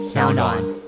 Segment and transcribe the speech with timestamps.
[0.00, 0.83] 小暖。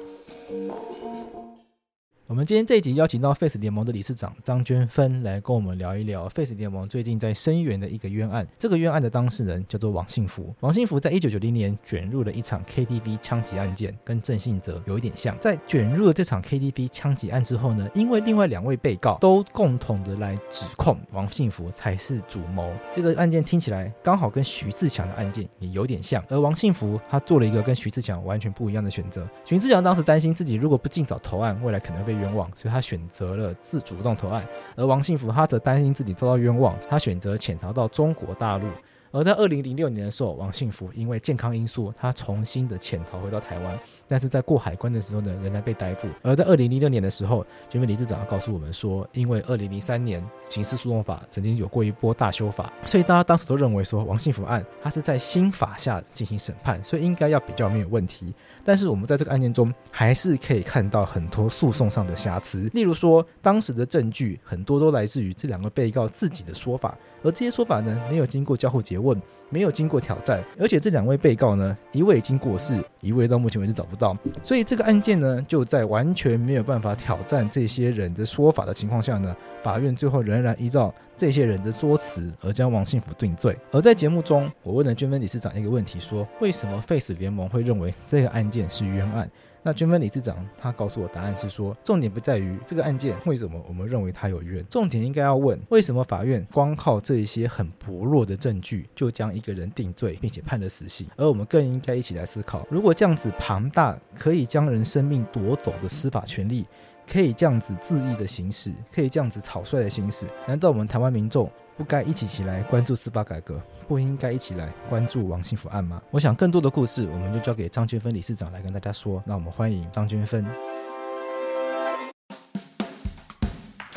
[2.28, 8.44] 我们今天这一集邀请到 Face 联盟的理事长张娟芬来跟我们聊一聊 Face 联盟最近在声援的一个冤案。
[8.58, 10.52] 这个冤案的当事人叫做王信福。
[10.58, 15.38] 王信福在一九九零年卷入了一场 KTV 枪击案件，跟郑信泽有一点像。
[15.38, 22.72] 在卷入了这场 KTV 枪击案之后呢，因为另外两位被告都共同的来指控王信福才是主谋。
[22.92, 26.20] 这个案件听起来刚好跟徐志强的案件也有点像。
[26.28, 29.24] 而王信福他做了一个跟徐志强完全不一样的选择。
[29.44, 32.15] 徐志强当时担心自己如果不尽早投案，未来可能被。
[32.16, 38.66] 冤枉，所以他选择了自主动投案，而王幸福他则担心自己遭到冤枉，他选择潜逃到中国大陆。
[39.10, 46.08] 而在二零零六年的时候，王信福因为健康因素，他重新的潜逃回到台湾，但是在过海关的时候呢，仍然被逮捕。
[46.22, 58.34] 而在二零零六年的时候，娟芬理事长告诉我们说，因为二零零三年刑事诉讼法曾经有过一波大修法，所以大家当时都认为说王信福案他是在新法下进行审判，所以应该要比较没有问题。
[58.64, 66.96] 但是我们在这个案件中，还是可以看到很多诉讼上的瑕疵，例如说当时的证据很多都来自于这两个被告自己的说法。
[67.22, 83.56] 而这些说法呢，没有经过交互问，没有经过挑战，而且这两位被告呢，一位已经过世，一位到目前为止找不到，所以这个案件呢，就在完全没有办法挑战这些人的说法的情况下呢，法院最后仍然依照这些人的说辞而将王信福定罪。
[83.70, 89.30] 而在节目中，我问了娟芬理事长一个问题，说为什么 Face 联盟会认为这个案件是冤案？
[89.66, 101.08] 那娟芬理事长他告诉我答案是说，重点不在于这个案件为什么我们认为他有冤，重点应该要问为什么法院光靠这一些很薄弱的证据就将一个人定罪，并且判了死刑。
[101.16, 106.64] 而我们更应该一起来思考，如果这样子庞大可以将人生命夺走的司法权力，
[107.04, 113.60] 可以这样子恣意的行使，可以这样子草率的行使，难道我们台湾民众不该一起起来关注司法改革？
[113.86, 116.02] 不应该一起来关注王幸福案吗？
[116.10, 119.22] 我想更多的故事，我们就交给张娟芬理事长来跟大家说。
[119.26, 120.44] 那我们欢迎张娟芬。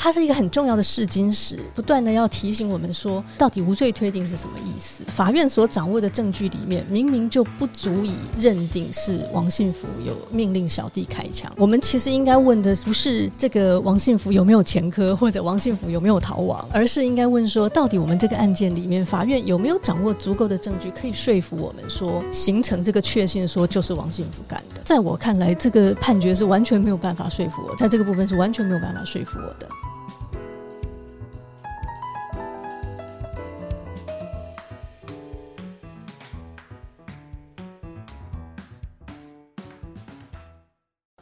[0.01, 5.03] 它是一个很重要的试金石，不断的要提醒我们说，到底无罪推定是什么意思？
[5.07, 11.51] 法院所掌握的证据里面，明明就不足以认定是王信福有命令小弟开枪。
[11.57, 24.81] 我们其实应该问的不是这个王信福有没有前科，或者王信福有没有逃亡，而是应该问说，到底我们这个案件里面，法院有没有掌握足够的证据，可以说服我们说，形成这个确信，说就是王信福干的。
[24.85, 29.67] 在我看来，这个判决是完全没有办法说服我，在这个部分是完全没有办法说服我的。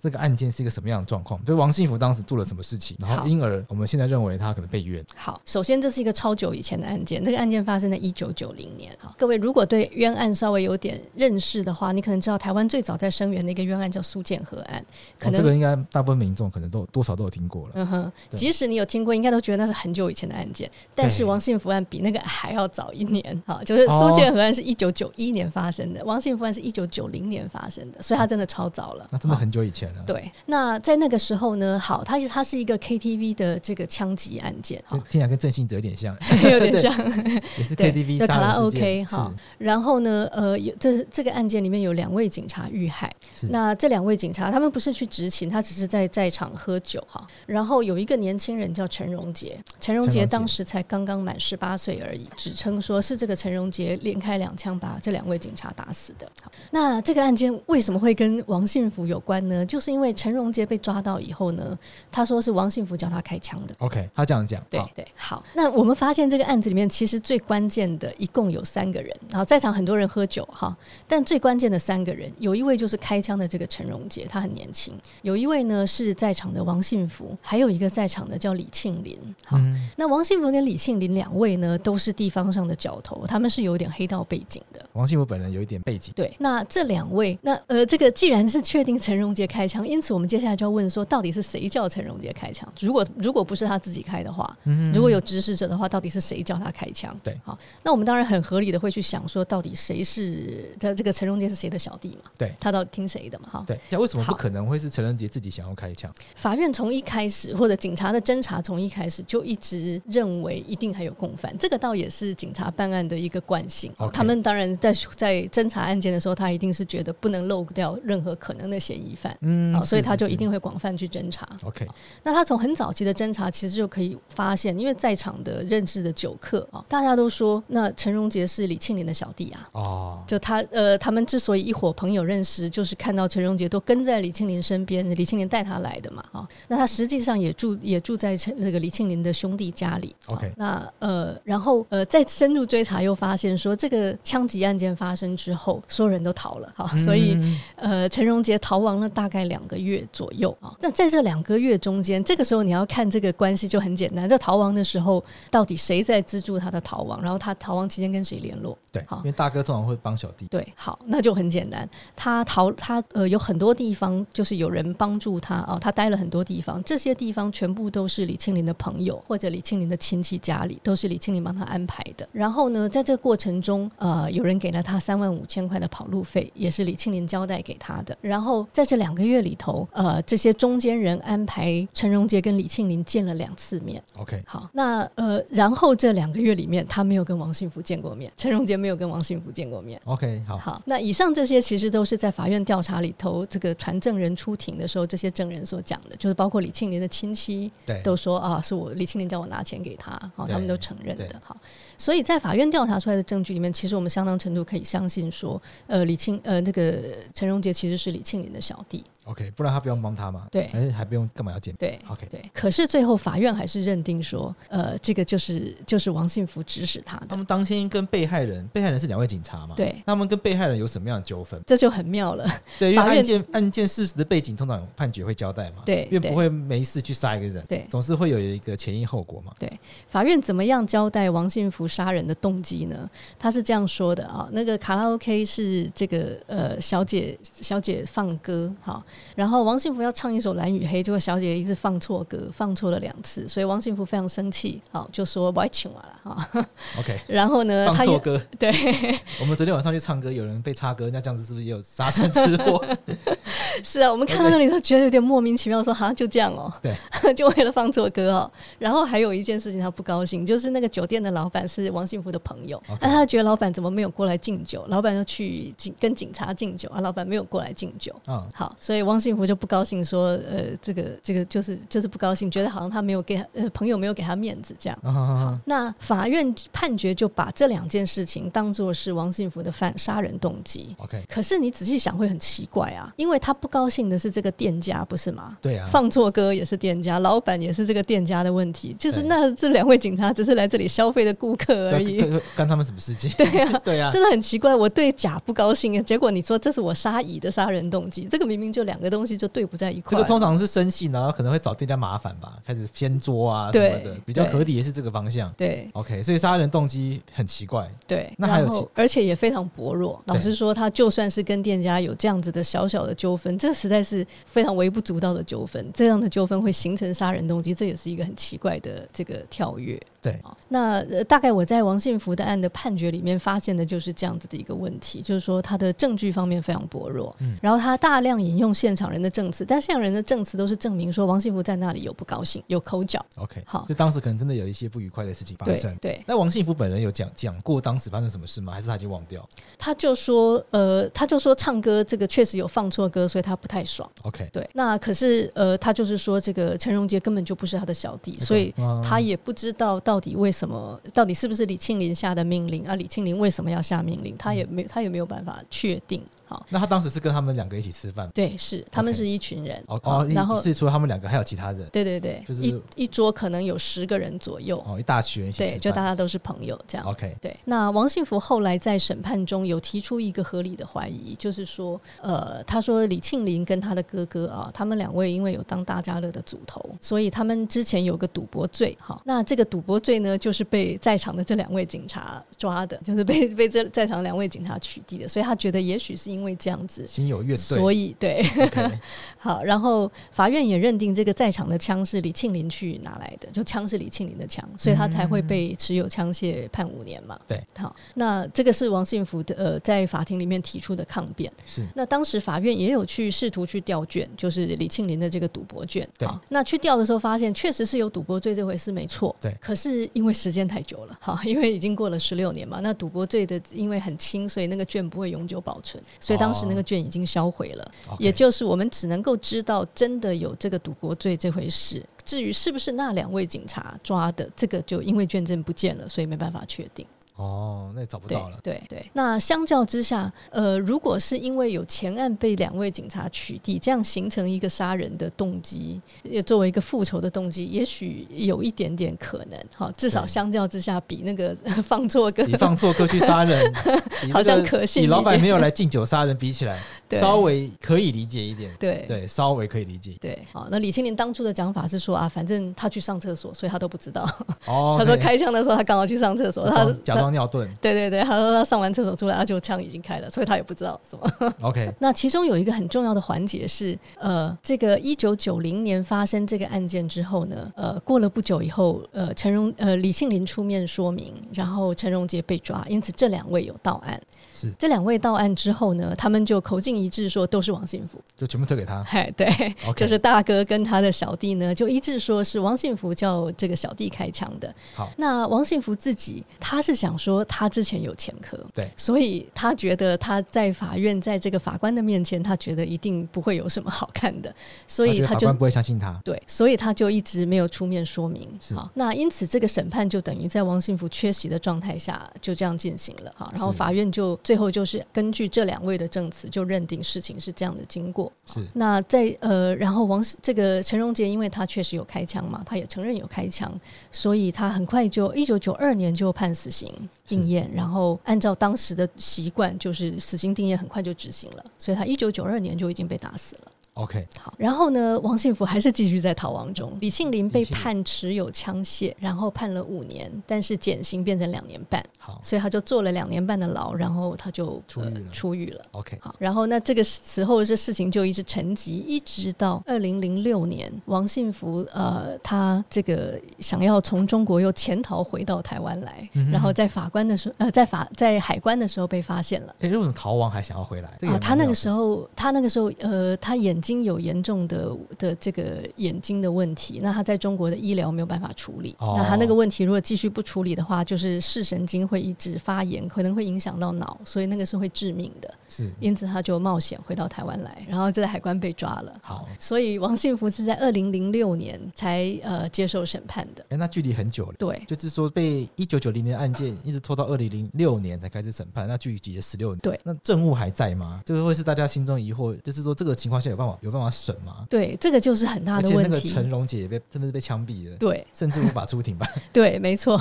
[0.08, 1.38] 这个案件是一个什么样的状况？
[1.44, 5.06] 就是王信福当时做了什么事情，然后因而我们现在认为他可能被冤。
[5.18, 8.90] 好，首先这是一个超久以前的案件，这个案件发生在一九九零年。
[9.02, 14.82] 好，各位如果对冤案稍微有点认识的话，你可能知道台湾最早在声援的一个冤案叫苏建和案。
[15.20, 17.72] 可能、哦、这个应该大部分民众可能都多少都有听过了。
[17.74, 20.72] 嗯哼，即使你有听过，应该都觉得那是很久以前的案件。
[20.96, 23.44] 但是王信福案比那个还要早一年。
[23.46, 29.06] 哈，就是苏建和案是一九九一年发生的，哦、王信福案是一九九零年发生的，所以它真的超早了。
[29.12, 29.97] 那真的很久以前了。
[30.06, 36.16] 对，那在那个时候呢，好，它它是一个 KTV 的这个枪击案件，好，听起来跟郑信哲有点像，
[36.50, 36.92] 有点像，
[37.58, 39.34] 也是 KTV 的卡拉 OK 哈。
[39.58, 43.14] 然后呢，呃，有这这个案件里面有两位警察遇害，
[43.50, 47.26] 那这两位警察他们不是去执勤，他只是在在场喝酒哈。
[47.46, 56.30] 然后有一个年轻人叫陈荣杰，陈荣杰当时才刚刚满十八岁而已，指称说是这个陈荣杰连开两枪把这两位警察打死的。
[56.72, 59.66] 那这个案件为什么会跟王信福有关呢？
[59.66, 61.78] 就是因为陈荣杰被抓到以后呢，
[62.12, 63.76] 他说是王信福叫他开枪的。
[63.80, 64.64] OK，他这样讲。
[64.70, 65.44] 对对，好。
[65.54, 70.76] 那我们发现这个案子里面其实最关键的一共有三个人，然后在场很多人喝酒哈，
[71.08, 79.20] 但最关键的三个人，有一位就是开枪的这个陈荣杰，他很年轻；有一位呢是在场的王信福，还有一个在场的叫李庆林。
[79.46, 84.84] 好，嗯、那王信福跟李庆林两位呢都是地方上的角头，他们是有点黑道背景的。
[84.94, 86.14] 王信福本人有一点背景。
[86.16, 92.68] 对，那这两位，那呃，这个既然是确定陈荣杰开开枪，因此我们接下来就要问说，到底是谁叫陈荣杰开枪？
[92.80, 97.16] 如果如果不是他自己开的话，嗯，如果有指使者的话，到底是谁叫他开枪？
[97.24, 102.32] 对，好，那我们当然很合理的会去想说，到底谁是他这个陈荣杰是谁的小弟嘛？
[102.38, 103.50] 对，他到底听谁的嘛？
[103.52, 106.14] 哈，对，那为什么不可能会是陈荣杰自己想要开枪？
[106.36, 113.92] 法院从一开始或者警察的侦查从一开始就一直认为一定还有共犯，这个倒也是警察办案的一个惯性。
[113.98, 114.12] Okay.
[114.12, 121.48] 他们当然在在侦查案件的时候，他一定是觉得不能漏掉任何可能的嫌疑犯，嗯，好，所以他就一定会广泛去侦查。
[121.64, 121.88] OK，
[122.24, 140.16] 那他从很早期的侦查其实就可以发现，因为在场的认识的酒客啊，大家都说那陈荣杰是李庆林的小弟啊，哦，就他呃，他们之所以一伙朋友认识，就是看到陈荣杰都跟在李庆林身边，李庆林带他来的嘛，啊，那他实际上也住也住在陈那个李庆林的兄弟家里。
[140.28, 147.38] OK，那呃，然后呃，再深入追查又发现说，这个枪击案件发生之后，所有人都逃了，好，所以
[147.76, 150.76] 呃，陈荣杰逃亡了大概两个月左右啊。
[150.80, 157.22] 那在这两个月中间，这个时候你要看这个关系就很简单，在逃亡的时候，到底谁在资助他的逃亡？
[157.22, 158.78] 然后他逃亡期间跟谁联络？
[158.92, 160.46] 对，好，因为大哥通常会帮小弟。
[160.50, 161.88] 对，好，那就很简单。
[162.16, 172.28] 他逃，他呃有很多地方就是有人帮助他啊，他待了很多地方，这些地方全部都是李庆林的朋友或者李庆林的亲戚家里，都是李庆林帮他安排的。
[172.32, 178.18] 然后呢，在这个过程中，呃，有人给了他三万五千块的跑路费，也是李庆林交代给他的。
[178.22, 184.02] 然后在这两个月里头，呃，这些中间人安排陈荣杰跟李庆林见了两次面。
[184.18, 190.00] OK，好，那呃，然后这两个月里面，他没有跟王幸福见过面， 陈荣杰没有跟王幸福见过面。
[190.06, 201.56] OK，好，好，那以上这些其实都是在法院调查里头，这个传证人出庭的时候，这些证人所讲的，就是包括李庆林的亲戚，对，都说啊，是我李庆林叫我拿钱给他，好，他们都承认的，好，
[201.98, 207.02] 所以在法院调查出来的证据里面，其实我们相当程度可以相信说，呃，李庆呃那个
[207.34, 209.04] 陈荣杰其实是李庆林的小弟。
[209.26, 210.48] OK，不然他不用帮他嘛？
[210.50, 211.76] 对，还是还不用干嘛要见？
[211.76, 212.42] 对，OK，对。
[212.54, 217.26] 可是最后法院还是认定说，呃，这个就是就是王信福指使他的。
[217.28, 219.76] 他们当天跟被害人，被害人是两位警察嘛？
[219.76, 219.94] 对。
[220.06, 221.62] 那他们跟被害人有什么样的纠纷？
[221.68, 222.50] 这就很妙了。
[222.80, 225.84] 对，因为案件案件事实的背景通常判决会交代嘛。
[225.86, 227.66] 对，因为不会没事去杀一个人。
[227.68, 229.52] 对，总是会有一个前因后果嘛。
[229.60, 229.70] 对，
[230.08, 233.10] 法院怎么样交代王信福杀人的动机呢？
[233.38, 239.04] 他是这样说的啊，那个卡拉 OK 是这个呃小姐小姐放歌好，
[239.36, 239.98] 然后王幸福。
[240.08, 246.66] 要唱一首《蓝与黑》，结果小姐一直放错歌，放错了两次，所以王幸福非常生气，好就说不爱请我了哈。
[247.00, 248.72] OK， 然后呢，放错歌，对，
[249.42, 252.86] 我们昨天晚上去唱歌，有人被插歌，那这样子是不是也有杀身之祸？
[253.84, 258.52] 是啊，我们看到那里都觉得有点莫名其妙，说好像就这样哦，对，就为了放错歌哦。
[258.78, 264.86] 然后还有一件事情他不高兴，就是那个酒店的老板是王幸福的朋友，那他觉得老板怎么没有过来敬酒？
[264.88, 274.98] 老板就去警跟警察敬酒啊，老板没有过来敬酒，嗯，好，所以王幸福就不高兴，说呃，这个这个就是就是不高兴，觉得好像他没有给他呃朋友没有给他面子这样。
[275.04, 280.96] 好，那法院判决就把这两件事情当做是王幸福的犯杀人动机。
[281.00, 283.54] OK，可是你仔细想会很奇怪啊，因为他。
[283.60, 285.58] 不高兴的是这个店家，不是吗？
[285.60, 288.96] 对啊，放错歌也是店家，老板也是这个店家的问题。
[289.00, 292.18] 就是那这两位警察只是来这里消费的顾客而已，
[292.56, 293.30] 干他们什么事情？
[293.38, 294.76] 对啊， 对啊，真的很奇怪。
[294.76, 300.18] 我对甲不高兴，结果你说这是我杀乙的杀人动机，这个明明就两个东西就对不在一块。
[300.18, 305.52] 这个通常是生气，然后可能会找店家麻烦吧，开始掀桌啊什么的，比较合理也是这个方向。
[305.58, 307.90] 对，OK，所以杀人动机很奇怪。
[308.08, 310.22] 对，那还有，而且也非常薄弱。
[310.26, 314.26] 老实说，他就算是跟店家有这样子的小小的纠纷，这实在是。
[314.46, 320.02] 非常微不足道的纠纷，这样的纠纷会形成杀人动机，这也是一个很奇怪的这个跳跃。
[320.22, 333.24] 对，那大概我在王信福的案的判决里面发现的就是这样子的一个问题，就是说他的证据方面非常薄弱，嗯，然后他大量引用现场人的证词，但现场人的证词都是证明说王信福在那里有不高兴，有口角。
[333.36, 335.96] OK，好，就当时可能真的有一些不愉快的事情发生。
[336.02, 338.74] 对，对，那王信福本人有讲讲过当时发生什么事吗？
[338.74, 339.48] 还是他已经忘掉？
[339.78, 344.10] 他就说，呃，他就说唱歌这个确实有放错歌，所以他不太爽。
[344.24, 350.98] OK，对，那可是呃，他就是说这个陈荣杰根本就不是他的小弟，所以他也不知道到底为什么。
[351.14, 352.96] 到底是不是李庆林下的命令啊？
[352.96, 354.38] 李庆林为什么要下命令？
[354.38, 356.24] 他也没，他也没有办法确定。
[356.48, 358.30] 好，那他当时是跟他们两个一起吃饭？
[358.34, 359.84] 对，是他们是一群人。
[359.88, 361.88] 哦哦，然后是除了他们两个，还有其他人。
[361.92, 364.82] 对对对，就是一一桌可能有十个人左右。
[364.88, 365.72] 哦，一大群人一起吃。
[365.72, 367.06] 对，就大家都是朋友这样。
[367.06, 367.56] OK，对。
[367.66, 378.98] 那王信福后来在审判中有提出一个合理的怀疑，就是说，呃，他说李庆林跟他的哥哥啊，他们两位因为有当大家乐的组头，所以他们之前有个赌博罪。
[379.02, 388.92] 哈，那这个赌博罪呢，就是被在场的这两位警察抓的，就是被 被这在场两位警察取缔的，所以他觉得也许是因因为这样子心有怨怼，所以对，Okay.
[389.38, 397.40] 好，然后法院也认定这个在场的枪是李庆林去拿来的，就枪是李庆林的枪，所以他才会被持有枪械判五年嘛。
[397.48, 401.52] 对、嗯，好，那这个是王信福的呃在法庭里面提出的抗辩。
[401.66, 406.08] 是，那当时法院也有去试图去调卷，就是李庆林的这个赌博卷。
[406.20, 409.36] 对，那去调的时候发现确实是有赌博罪这回事没错。
[409.42, 417.92] 对，可是因为时间太久了， 好，因为已经过了十六年嘛，那赌博罪的因为很轻，所以那个卷不会永久保存，所以当时那个卷已经销毁了。
[418.10, 427.08] 哦、也就是我们只能够知道真的有这个赌博罪这回事，至于是不是那两位警察抓的，这个就因为卷证不见了，所以没办法确定。
[427.38, 428.58] 哦，那也找不到了。
[428.64, 439.60] 对对，对，那相较之下，呃，如果是因为有前案被两位警察取缔，这样形成一个杀人的动机，也作为一个复仇的动机，也许有一点点可能。
[439.76, 443.72] 哈，至少相较之下，比那个 放错歌，比放错歌去杀人，
[444.34, 445.04] 好像可信。
[445.04, 446.82] 你老板没有来敬酒杀人比起来，
[447.22, 448.76] 稍微可以理解一点。
[448.80, 450.16] 对对，稍微可以理解。
[450.20, 454.28] 对，好，那李庆林当初的讲法是说啊，反正他去上厕所，所以他都不知道。
[454.66, 457.27] 哦，他说开枪的时候他刚好去上厕所，他假装。
[457.32, 461.54] 尿遁，对对对，他说他上完厕所出来，他就枪已经开了，所以他也不知道什么。
[461.62, 474.20] OK， 那其中有一个很重要的环节是，呃，这个一九九零年发生这个案件之后呢，呃，过了不久以后，呃，陈荣呃李庆林出面说明，然后陈荣杰被抓，因此这两位有到案。
[474.54, 479.04] 是这两位到案之后呢，他们就口径一致说都是王信福，就全部推给他。
[479.08, 479.94] 嘿，对，Okay.
[479.94, 484.74] 就是大哥跟他的小弟呢，就一致说是王信福叫这个小弟开枪的。
[484.96, 494.54] 好，那王信福自己他是想说他之前有前科，对，所以他觉得他在法院在这个法官的面前，他觉得一定不会有什么好看的，
[494.88, 496.20] 所以他就他法官不会相信他。
[496.24, 498.48] 对，所以他就一直没有出面说明。
[498.74, 503.32] 好，那因此这个审判就等于在王信福缺席的状态下就这样进行了。
[503.36, 504.38] 好，然后法院就。
[504.44, 508.32] 最后就是根据这两位的证词，就认定事情是这样的经过。
[508.46, 513.70] 是那在呃，然后王这个陈荣杰，因为他确实有开枪嘛，他也承认有开枪，
[514.12, 516.94] 所以他很快就一九九二年就判死刑
[517.30, 523.72] 应验，然后按照当时的习惯，就是死刑定验很快就执行了，所以他一九九二年就已经被打死了。
[523.98, 526.96] OK，好，然后呢，王信福还是继续在逃亡中。
[527.02, 532.04] 李庆林被判持有枪械，然后判了五年，但是减刑变成两年半。
[532.20, 535.12] 好，所以他就坐了两年半的牢，然后他就出狱了。
[535.16, 535.86] 呃、出狱了。
[535.94, 549.74] OK，好，然后那这个此后这事情就一直沉寂，一直到二零零六年，王信福呃，他这个想要从中国又潜逃回到台湾来，嗯、然后在法官的时候，呃，在法在海关的时候被发现了。
[549.80, 551.10] 哎，为什么逃亡还想要回来？
[551.28, 553.76] 啊，他那个时候，他那个时候，呃，他眼。
[553.88, 558.94] 已经有严重的的这个眼睛的问题，那他在中国的医疗没有办法处理。
[559.00, 565.54] 哦、那他那个问题如果继续不处理的话，就是视神经会一直发炎，可能会影响到脑，所以那个是会致命的。
[565.70, 569.14] 是，因此他就冒险回到台湾来，然后就在海关被抓了。
[569.22, 573.66] 好，所以王信福是在二零零六年才呃接受审判的。
[573.70, 574.56] 哎，那距离很久了。
[574.60, 579.80] 对，就是说被一九九零年案件一直拖到二零零六年才开始审判，那距离也十六年。
[579.80, 581.22] 对，那证物还在吗？
[581.26, 583.77] 这个会是大家心中疑惑，就是说这个情况下有办法？
[583.82, 584.66] 有办法审吗？
[584.70, 586.10] 对，这个就是很大的问题。
[586.10, 589.28] 那个陈荣杰也被真的是被枪毙了，对，甚至无法出庭吧？
[589.54, 590.18] 对，没错，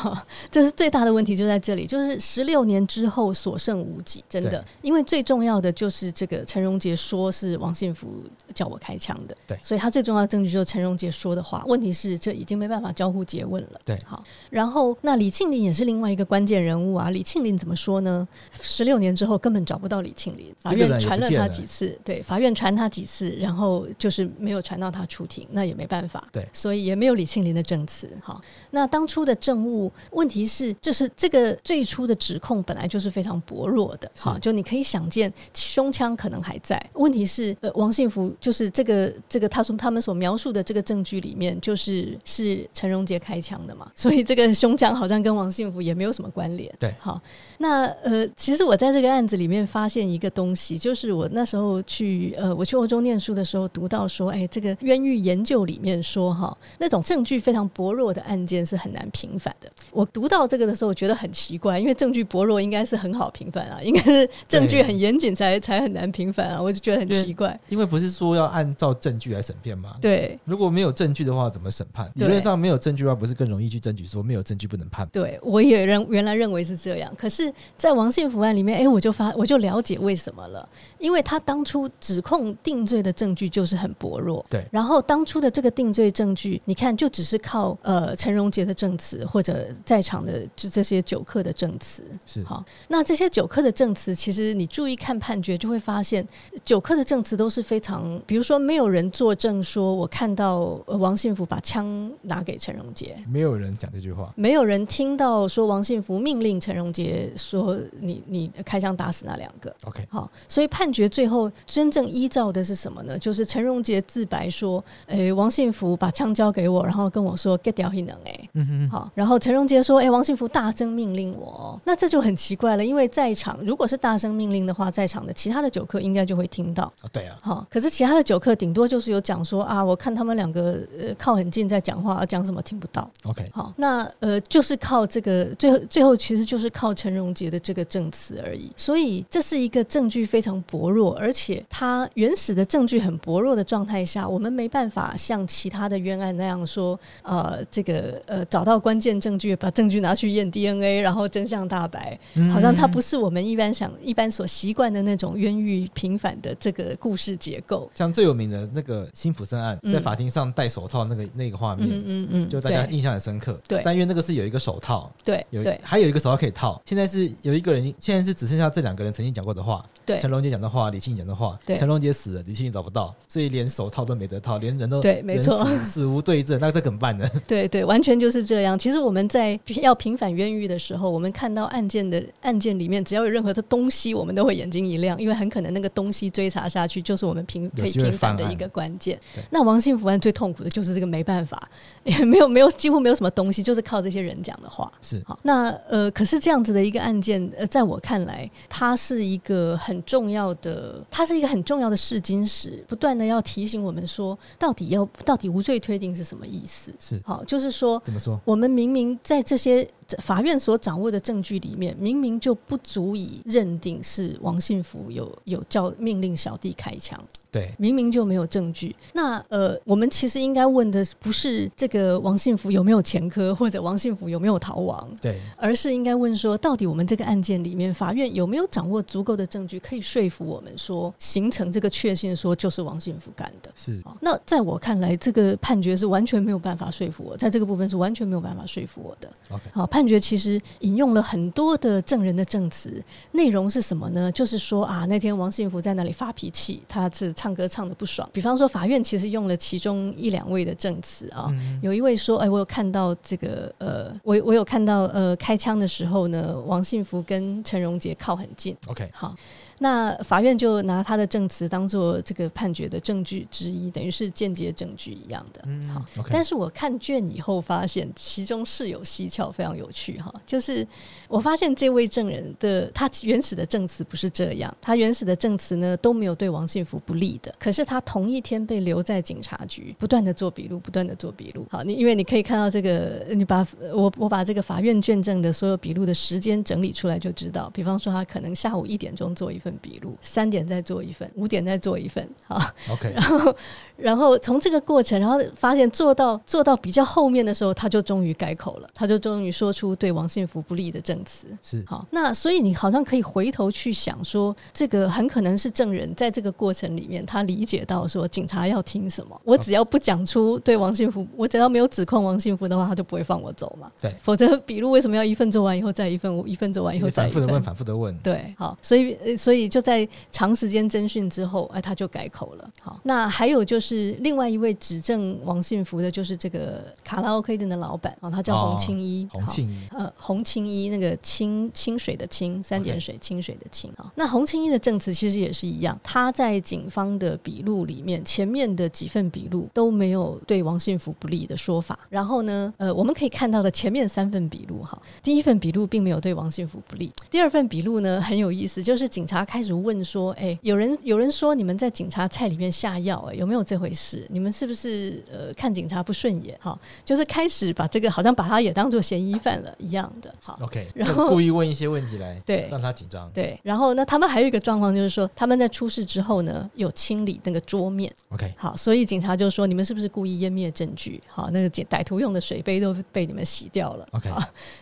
[0.50, 4.64] 这是最大的问题就在这里，就是十六年之后所剩无几，真的。
[4.82, 11.62] 因为最重要的就是这个陈荣杰说是王信福叫我开枪的，对，所以他最重要的证据就是陈荣杰说的话。
[11.66, 14.22] 问题是这已经没办法交互诘问了，对，好。
[14.50, 17.10] 然后那李庆林也是另外一个关键人物啊。
[17.10, 18.26] 李庆林怎么说呢？
[18.60, 23.86] 十六年之后根本找不到李庆林，法院传了他几次，对，法院传他几次，然后。
[23.98, 26.22] 就是没有传到他出庭，那也没办法。
[26.32, 28.08] 对，所以也没有李庆林的证词。
[28.20, 34.10] 好，那当初的证物，问题是，就是这个最初的指控本来就是非常薄弱的。
[34.16, 36.80] 好，就你可以想见，胸腔可能还在。
[36.94, 46.72] 问题是，呃，王信福就是这个这个，他从他们所描述的这个证据里面，就是是陈荣杰开枪的嘛， 所以这个胸腔好像跟王信福也没有什么关联。
[46.78, 47.20] 对，好，
[47.58, 53.66] 那呃，其实我在这个案子里面发现一个东西，就是我那时候去呃，我去欧洲念书的时候。
[53.76, 59.70] 读到说，哎，这个冤狱研究里面说，哈，那种证据非常薄弱的案件是很难平反的。
[59.90, 67.58] 我读到这个的时候，我觉得很奇怪，因为证据薄弱应该是很好平反啊， 应该是证据很严谨才才很难平反啊，我就觉得很奇怪。
[67.68, 69.96] 因为不是说要按照证据来审判吗？
[70.00, 72.10] 对，如果没有证据的话，怎么审判？
[72.14, 75.06] 理论上没有证据的话，不是更容易去争取说没有证据不能判？
[75.12, 80.66] 对，我也认原来认为是这样，可是，在王信福案里面，哎，我就发我就了解为什么了，
[80.98, 84.44] 因为他当初指控定罪的证据就是很薄弱。
[84.48, 92.04] 对，然后当初的这个定罪证据，你看就只是靠呃陈荣杰的证词或者在场的这这些酒客的证词。
[92.24, 96.26] 是好，那这些酒客的证词，其实你注意看判决，就会发现
[96.64, 109.74] 酒客的证词都是非常，比如说没有人作证说我看到王信福把枪拿给陈荣杰，没有人讲这句话，没有人听到说王信福命令陈荣杰说你你开枪打死那两个。
[109.84, 113.18] OK，好，所以判决最后真正依照的是什么呢？
[113.18, 126.84] 就是陈荣杰自白说，诶，王信福把枪交给我，然后跟我说 get 掉一能，哎，嗯哼，好，然后陈荣杰说，诶，王信福大声命令我，那这就很奇怪了，因为在场如果是大声命令的话，在场的其他的酒客应该就会听到。
[127.02, 133.08] 哦，对啊，好，可是其他的酒客顶多就是有讲说啊，我看他们两个呃靠很近在讲话，讲什么听不到。
[133.24, 152.18] OK，好，那呃就是靠这个最后最后其实就是靠陈荣杰的这个证词而已，所以这是一个证据非常薄弱，而且他原始的证据很薄弱的状态下，我们没办法像其他的冤案那样说，呃，这个呃找到关键证据，把证据拿去验 DNA，然后真相大白，
[152.52, 157.90] 好像它不是我们一般想一般所习惯的那种冤狱平反的这个故事结构。
[157.94, 163.58] 像最有名的那个辛普森案，在法庭上戴手套那个那个画面，嗯嗯嗯，就大家印象很深刻。
[163.66, 166.80] 对，但因为那个是有一个手套，对，有还有一个手套可以套。
[166.84, 169.84] 现在是有一个人，现在是只剩下这两个人曾经讲过的话。
[170.04, 171.58] 对，陈荣杰讲的话，李庆讲的话。
[171.66, 177.28] 对，陈荣杰死了，李庆找不到，所以连手套都没得套，连人都对，没错，死无对证，那这怎么办呢？
[177.44, 178.78] 对对，完全就是这样。
[178.78, 189.18] 其实我们在要平反冤狱的时候，我们看到案件的案件里面，只要有任何的东西，我们都会眼睛一亮，因为很可能那个东西追查下去，就是我们平可以平反的一个关键。
[189.50, 191.68] 那王信福案最痛苦的就是这个没办法，
[192.04, 194.92] 也没有没有几乎没有什么东西，就是靠这些人讲的话。
[195.02, 206.92] 是好，那呃，可是这样子的一个案件，呃，在我看来，它是一个很重要的，它是一个很重要的试金石，不断的要提醒我们说，到底要到底无罪推定是什么意思？
[206.98, 208.40] 是好，就是说怎么说？
[208.44, 217.22] 我们明明在这些法院所掌握的证据里面，明明就不足以认定是王信福有有叫命令小弟开枪。
[217.56, 218.94] 对，明明就没有证据。
[219.14, 233.70] 那呃，我们其实应该问的不是这个王信福有没有前科，或者王信福有没有逃亡，对，而是应该问说，到底我们这个案件里面，法院有没有掌握足够的证据，可以说服我们说，形成这个确信，说就是王信福干的。
[233.74, 234.02] 是。
[234.20, 239.30] 那在我看来，这个判决是完全没有办法说服我，在这个部分是完全没有办法说服我的。
[239.48, 243.02] OK，好，判决其实引用了很多的证人的证词，
[243.32, 244.30] 内容是什么呢？
[244.30, 247.32] 就是说啊，那天王信福在那里发脾气，他是。
[247.46, 258.76] 唱歌唱的不爽，比方说法院其实用了其中一两位的证词啊，嗯、有一位说，哎，我有看到这个，呃，我我有看到，呃，开枪的时候呢，王信福跟陈荣杰靠很近。
[258.88, 259.32] OK，好。
[259.78, 265.62] 那法院就拿他的证词当做这个判决的证据之一，等于是间接证据一样的。
[265.66, 266.04] 嗯，好。
[266.16, 266.28] Okay.
[266.30, 270.32] 但是我看卷以后发现，其中是有蹊跷，非常有趣哈。
[270.46, 270.86] 就是
[271.28, 277.54] 我发现这位证人的他原始的证词不是这样，他原始的证词呢都没有对王信福不利的。
[277.58, 281.66] 可是他同一天被留在警察局，不断的做笔录，不断的做笔录。
[281.70, 287.68] 好，你因为你可以看到这个，你把我我把这个法院卷证的所有笔录的时间整理出来就知道。
[287.74, 293.56] 比方说，他可能下午一点钟做一份笔录，三点再做一份，五点再做一份，好， OK，然后，
[293.96, 301.84] 然后从这个过程，然后发现做到做到比较后面的时候，他就终于改口了，他就终于说出对王信福不利的证词，是。
[301.86, 320.08] 好，那所以你好像可以回头去想说，这个很可能是证人在这个过程里面，他理解到说警察要听什么，我只要不讲出对王信福，我只要没有指控王信福的话，他就不会放我走嘛，对，否则笔录为什么要一份做完以后再一份，一份做完以后再一份，反复的问，反复的问，对，好，所以所以就在。
[320.32, 322.70] 长时间侦讯之后，哎，他就改口了。
[322.82, 329.26] 好，那还有就是另外一位指证王信福的，就是这个卡拉 OK 店的老板啊，他叫洪清一。
[329.32, 334.12] 洪清一，呃，洪清一那个清清水的清，三点水清水的清啊。
[334.14, 341.98] 那洪清一的证词其实也是一样，他在警方的笔录里面，前面的几份笔录都没有对王信福不利的说法。
[342.10, 347.10] 然后呢，呃，我们可以看到的前面三份笔录，哈，第一份笔录并没有对王信福不利。
[347.30, 349.96] 第二份笔录呢，很有意思，就是警察开始问。
[350.06, 354.26] 说：“哎、欸，有人有人说你们在警察菜里面下药，哎，有没有这回事？
[354.30, 356.56] 你们是不是呃看警察不顺眼？
[356.60, 360.32] 哈，就是开始把这个好像把他也当做嫌疑犯了一样的。
[360.40, 363.28] 好，OK，然后故意问一些问题来对让他紧张。
[363.32, 368.12] 对，然后那他们还有一个状况就是说，他们在出事之后呢，有清理那个桌面。
[368.28, 371.20] OK，好，所以警察就说你们是不是故意湮灭证据？
[371.26, 374.06] 好，那个歹徒用的水杯都被你们洗掉了。
[374.12, 374.30] OK，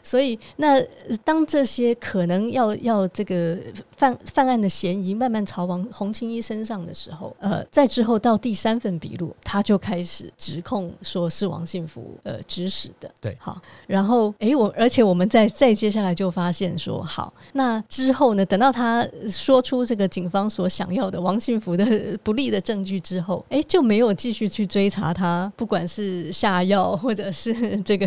[0.03, 0.83] 所以那
[1.25, 3.57] 当这些可能要要这个
[3.97, 4.54] 犯犯案。
[4.55, 13.11] 案的嫌疑慢慢朝王洪青一身上的时候，呃，在之后到第三份笔录，他就开始指控说是王幸福呃指使的。
[13.21, 21.85] 对，好，然后哎，我而且我们再再接下来就发现说，好，那之后呢，等到他说出这个警方所想要的王幸福的
[22.23, 28.07] 不利的证据之后，哎，就没有继续去追查他，不管是下药或者是 这个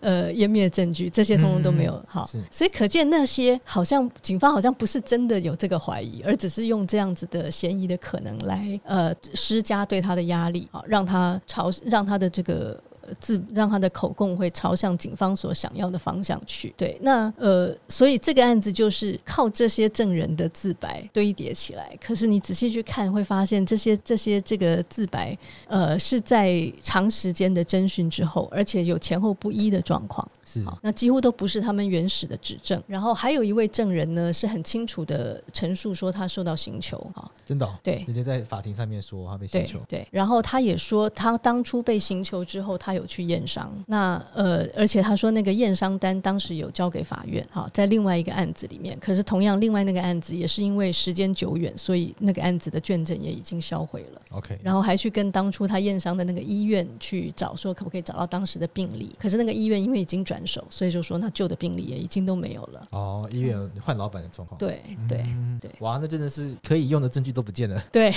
[0.00, 1.92] 呃湮灭证据，这些通通都没有。
[1.92, 12.80] 嗯、好，所以可见那些好像警方好像不是真的有这个怀疑，而只是用这样子的嫌疑的可能来呃施加对他的压力，啊，让他朝让他的这个。
[13.18, 16.72] 自让他的口供会朝向警方所想要的方向去。
[16.76, 21.98] 对，那呃，所以这个案子就是靠这些证人的自白堆叠起来。
[22.00, 30.26] 可是你仔细去看，会发现这些这些这个自白，呃，是在长时间的侦讯之后，而且有前后不一的状况。
[30.52, 32.82] 是，那几乎都不是他们原始的指证。
[32.86, 36.98] 然后还有一位证人呢，是很清楚的陈述说他受到刑求。
[37.14, 37.74] 哈，真的、哦？
[37.82, 39.80] 对，直接在法庭上面说他被刑求。
[39.88, 43.72] 对，然后他也说他当初被刑求之后，他有去验伤。
[43.86, 47.46] 那呃，而且他说那个验伤单当时有交给法院。
[47.50, 54.20] 好，在另外一个案子里面，可是同样另外那个案子也是因为时间久远，所以那个案子的卷证也已经销毁了。
[54.30, 59.14] OK，然后还去跟当初他验伤的那个医院去找，说可不可以找到当时的病例。
[59.18, 62.88] 可是那个医院因为已经转手，所以就说那旧的病例也已经都没有了。
[62.90, 64.58] 哦，医院换老板的状况。
[64.58, 65.24] 对对
[65.60, 67.82] 对，哇，那真的是可以用的证据都不见了。
[67.90, 68.12] 对，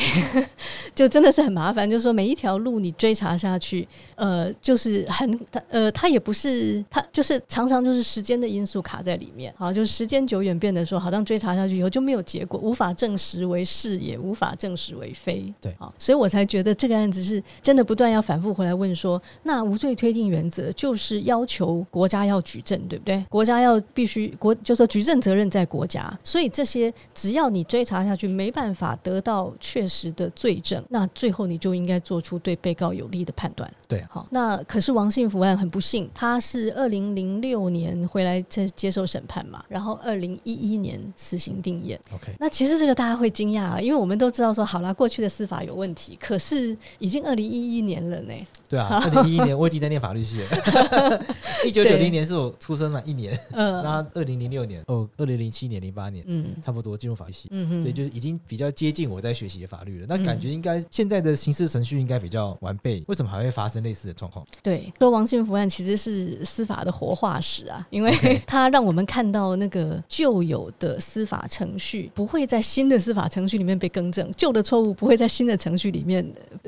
[0.93, 1.89] 就真的是很麻烦。
[1.89, 9.53] 就是说每一条路你追查下去，呃，就是很呃，它也不是它，就是常常就是时间的因素卡在里面。
[9.57, 15.53] 好，就是时间久远变得说，好像追查下去以后就没有结果，无法证实为是，也无法证实为非。
[15.59, 23.25] 对，好，所以我才觉得这个案子是真的不断要反复回来问说，那无罪推定原则就是要求国家要举证，对不对？
[23.27, 33.67] 国家要必须国，就说举证责任在国家，所以这些只要你追查下去没办法得到确实的罪证，那最后你就应该做出对被告有利的判断。
[33.87, 41.97] 对，好，那可是王信福案很不幸，他是二零零六年回来接接受审判嘛，然后二零一一年死刑定谳。
[42.13, 48.33] OK，那其实这个大家会惊讶啊，因为我们都知道说，好啦，过去的司法有问题，可是已经二零一一年了呢。
[48.67, 51.25] 对啊，二零一一年我已经在念法律系了。
[51.65, 60.05] 一九九零年是我出生满一年，嗯，那二零零六年哦，二零零七年、零八年，嗯，差不多进入法律系，嗯嗯，对，就是已经比较接近我在学习的法律了。
[60.07, 64.45] 那感觉应该现在的刑事程序应该比较完备，为什么还会发生类似的状况？
[64.61, 68.11] 对，说王信福案其实是司法的活化石啊，因为
[68.45, 76.25] 它让我们看到那个旧有的司法程序不会在新的司法程序里面被更正，旧的错误不会在新的程序里面